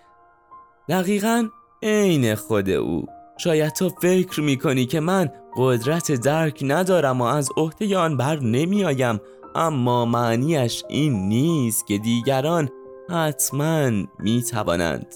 دقیقا 0.88 1.48
عین 1.82 2.34
خود 2.34 2.70
او. 2.70 3.06
شاید 3.38 3.72
تو 3.72 3.88
فکر 3.88 4.40
می 4.40 4.56
کنی 4.56 4.86
که 4.86 5.00
من 5.00 5.30
قدرت 5.56 6.12
درک 6.12 6.58
ندارم 6.62 7.20
و 7.20 7.24
از 7.24 7.48
عهده 7.56 7.98
آن 7.98 8.16
بر 8.16 8.40
نمی 8.40 8.84
آیم. 8.84 9.20
اما 9.58 10.04
معنیش 10.04 10.84
این 10.88 11.28
نیست 11.28 11.86
که 11.86 11.98
دیگران 11.98 12.68
حتما 13.10 13.90
می 14.18 14.42
توانند 14.50 15.14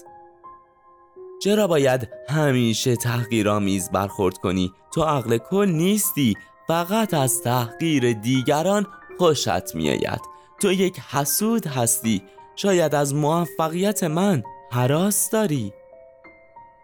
چرا 1.43 1.67
باید 1.67 2.09
همیشه 2.29 2.95
تحقیرآمیز 2.95 3.89
برخورد 3.89 4.37
کنی؟ 4.37 4.73
تو 4.93 5.03
عقل 5.03 5.37
کل 5.37 5.69
نیستی 5.69 6.33
فقط 6.67 7.13
از 7.13 7.41
تحقیر 7.41 8.13
دیگران 8.13 8.87
خوشت 9.17 9.75
میآید. 9.75 10.21
تو 10.61 10.71
یک 10.71 10.99
حسود 10.99 11.67
هستی 11.67 12.23
شاید 12.55 12.95
از 12.95 13.15
موفقیت 13.15 14.03
من 14.03 14.43
حراس 14.71 15.29
داری. 15.29 15.73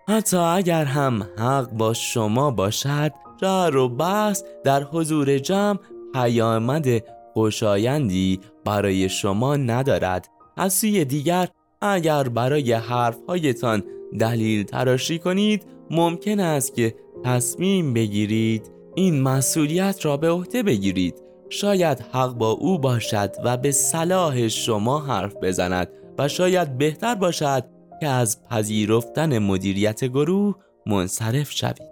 حتی 0.08 0.38
اگر 0.38 0.86
هم 0.86 1.24
حق 1.38 1.70
با 1.70 1.94
شما 1.94 2.52
باشد 2.52 3.12
جار 3.42 3.78
و 3.78 3.90
بحث 3.90 4.44
در 4.64 4.84
حضور 4.84 5.38
جمع 5.38 5.80
پیامد 6.14 7.04
خوشایندی 7.40 8.40
برای 8.66 9.10
شما 9.10 9.56
ندارد. 9.56 10.30
از 10.58 10.74
سوی 10.74 11.06
دیگر 11.06 11.48
اگر 11.82 12.30
برای 12.30 12.74
حرفهایتان 12.74 13.84
دلیل 14.20 14.64
تراشی 14.64 15.20
کنید 15.20 15.66
ممکن 15.92 16.40
است 16.40 16.76
که 16.76 16.96
تصمیم 17.24 17.94
بگیرید 17.94 18.72
این 18.96 19.22
مسئولیت 19.22 20.06
را 20.06 20.18
به 20.18 20.30
عهده 20.30 20.64
بگیرید. 20.64 21.16
شاید 21.50 22.00
حق 22.12 22.34
با 22.34 22.50
او 22.50 22.80
باشد 22.80 23.36
و 23.46 23.58
به 23.58 23.72
صلاح 23.72 24.48
شما 24.48 25.00
حرف 25.00 25.36
بزند 25.36 25.88
و 26.18 26.28
شاید 26.28 26.78
بهتر 26.78 27.16
باشد 27.16 27.66
که 28.02 28.08
از 28.08 28.44
پذیرفتن 28.44 29.40
مدیریت 29.40 30.06
گروه 30.06 30.56
منصرف 30.86 31.52
شوید. 31.52 31.90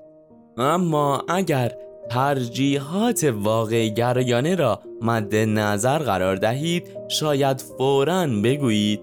اما 0.58 1.24
اگر 1.30 1.72
ترجیحات 2.10 3.24
واقع 3.24 3.88
گرایانه 3.88 4.56
را 4.56 4.80
مد 5.02 5.36
نظر 5.36 5.98
قرار 5.98 6.36
دهید. 6.36 6.98
شاید 7.08 7.62
فوراً 7.62 8.28
بگویید 8.44 9.02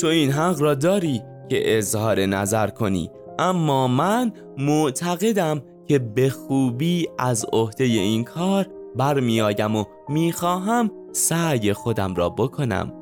تو 0.00 0.06
این 0.06 0.30
حق 0.30 0.60
را 0.60 0.74
داری 0.74 1.22
که 1.48 1.78
اظهار 1.78 2.26
نظر 2.26 2.66
کنی. 2.66 3.10
اما 3.38 3.88
من 3.88 4.32
معتقدم 4.58 5.62
که 5.86 5.98
به 5.98 6.28
خوبی 6.28 7.08
از 7.18 7.46
عهده 7.52 7.84
این 7.84 8.24
کار 8.24 8.66
برمیآیم 8.96 9.76
و 9.76 9.84
می‌خواهم 10.08 10.90
سعی 11.12 11.72
خودم 11.72 12.14
را 12.14 12.28
بکنم. 12.28 12.92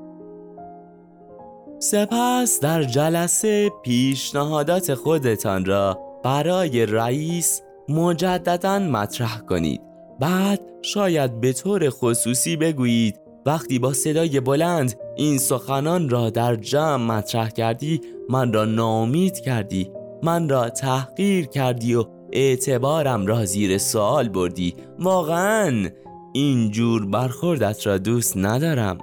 سپس 1.78 2.60
در 2.60 2.82
جلسه 2.82 3.70
پیشنهادات 3.84 4.94
خودتان 4.94 5.64
را 5.64 5.98
برای 6.24 6.86
رئیس 6.86 7.62
مجددا 7.88 8.78
مطرح 8.78 9.38
کنید. 9.40 9.80
بعد 10.20 10.60
شاید 10.82 11.40
به 11.40 11.52
طور 11.52 11.90
خصوصی 11.90 12.56
بگویید 12.56 13.20
وقتی 13.46 13.78
با 13.78 13.92
صدای 13.92 14.40
بلند 14.40 14.94
این 15.16 15.38
سخنان 15.38 16.08
را 16.08 16.30
در 16.30 16.56
جمع 16.56 17.16
مطرح 17.16 17.48
کردی 17.48 18.00
من 18.28 18.52
را 18.52 18.64
ناامید 18.64 19.40
کردی 19.40 19.90
من 20.22 20.48
را 20.48 20.68
تحقیر 20.68 21.46
کردی 21.46 21.94
و 21.94 22.04
اعتبارم 22.32 23.26
را 23.26 23.44
زیر 23.44 23.78
سوال 23.78 24.28
بردی. 24.28 24.74
واقعا 24.98 25.88
این 26.32 26.70
جور 26.70 27.06
برخوردت 27.06 27.86
را 27.86 27.98
دوست 27.98 28.36
ندارم. 28.36 28.98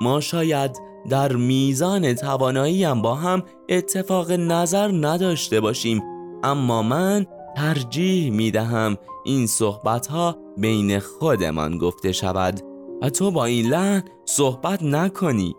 ما 0.00 0.20
شاید 0.20 0.76
در 1.10 1.32
میزان 1.32 2.14
تواناییم 2.14 3.02
با 3.02 3.14
هم 3.14 3.42
اتفاق 3.68 4.32
نظر 4.32 4.88
نداشته 4.88 5.60
باشیم 5.60 6.02
اما 6.42 6.82
من 6.82 7.26
ترجیح 7.56 8.32
می 8.32 8.50
دهم 8.50 8.96
این 9.24 9.46
صحبت 9.46 10.06
ها 10.06 10.36
بین 10.56 10.98
خودمان 10.98 11.78
گفته 11.78 12.12
شود 12.12 12.60
و 13.02 13.10
تو 13.10 13.30
با 13.30 13.44
این 13.44 13.66
لحن 13.66 14.02
صحبت 14.24 14.82
نکنی. 14.82 15.54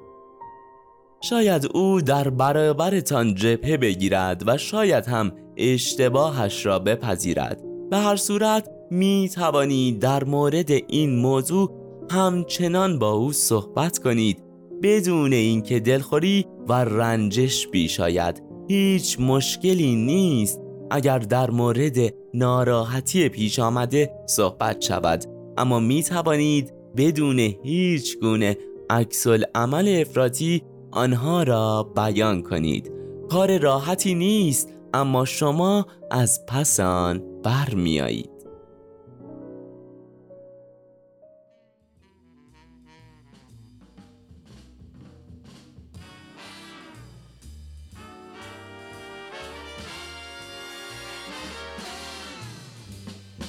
شاید 1.21 1.69
او 1.73 2.01
در 2.01 2.29
برابرتان 2.29 3.36
جبهه 3.36 3.77
بگیرد 3.77 4.43
و 4.47 4.58
شاید 4.58 5.06
هم 5.06 5.32
اشتباهش 5.58 6.65
را 6.65 6.79
بپذیرد. 6.79 7.63
به 7.89 7.97
هر 7.97 8.15
صورت 8.15 8.69
می 8.91 9.29
توانید 9.36 9.99
در 9.99 10.23
مورد 10.23 10.71
این 10.71 11.15
موضوع 11.15 11.71
همچنان 12.12 12.99
با 12.99 13.12
او 13.12 13.32
صحبت 13.32 13.99
کنید. 13.99 14.43
بدون 14.84 15.34
اینکه 15.34 15.79
دلخوری 15.79 16.45
و 16.67 16.73
رنجش 16.73 17.67
پیش 17.67 17.99
آید 17.99 18.43
هیچ 18.67 19.19
مشکلی 19.19 19.95
نیست. 19.95 20.62
اگر 20.95 21.19
در 21.19 21.51
مورد 21.51 21.97
ناراحتی 22.34 23.29
پیش 23.29 23.60
آمده 23.60 24.12
صحبت 24.27 24.82
شود. 24.82 25.25
اما 25.58 25.79
می 25.79 26.03
توانید 26.03 26.73
بدون 26.97 27.39
هیچ 27.39 28.19
گونه 28.19 28.58
عکس 28.89 29.27
عمل 29.56 30.01
افراطی 30.01 30.63
آنها 30.91 31.43
را 31.43 31.91
بیان 31.95 32.41
کنید. 32.41 32.91
کار 33.29 33.58
راحتی 33.58 34.15
نیست 34.15 34.69
اما 34.93 35.25
شما 35.25 35.86
از 36.12 36.45
پس 36.45 36.79
آن 36.79 37.21
برمیآیید 37.43 38.33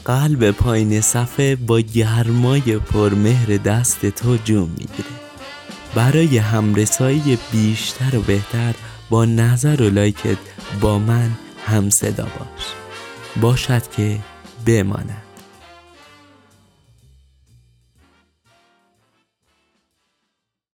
قلب 0.05 0.51
پایین 0.51 1.01
صفحه 1.01 1.57
با 1.57 1.81
گرمای 1.81 2.79
پرمهر 2.79 3.57
دست 3.57 4.07
تو 4.07 4.37
جون 4.37 4.71
می‌گیره. 4.71 5.09
برای 5.95 6.39
همرسایی 6.39 7.39
بیشتر 7.53 8.19
و 8.19 8.23
بهتر 8.23 8.75
با 9.11 9.25
نظر 9.25 9.83
و 9.83 9.91
لایکت 9.91 10.39
با 10.81 10.99
من 10.99 11.31
هم 11.67 11.91
صدا 11.91 12.25
باش. 12.25 12.65
باشد 13.41 13.91
که 13.97 14.19
بماند. 14.67 15.24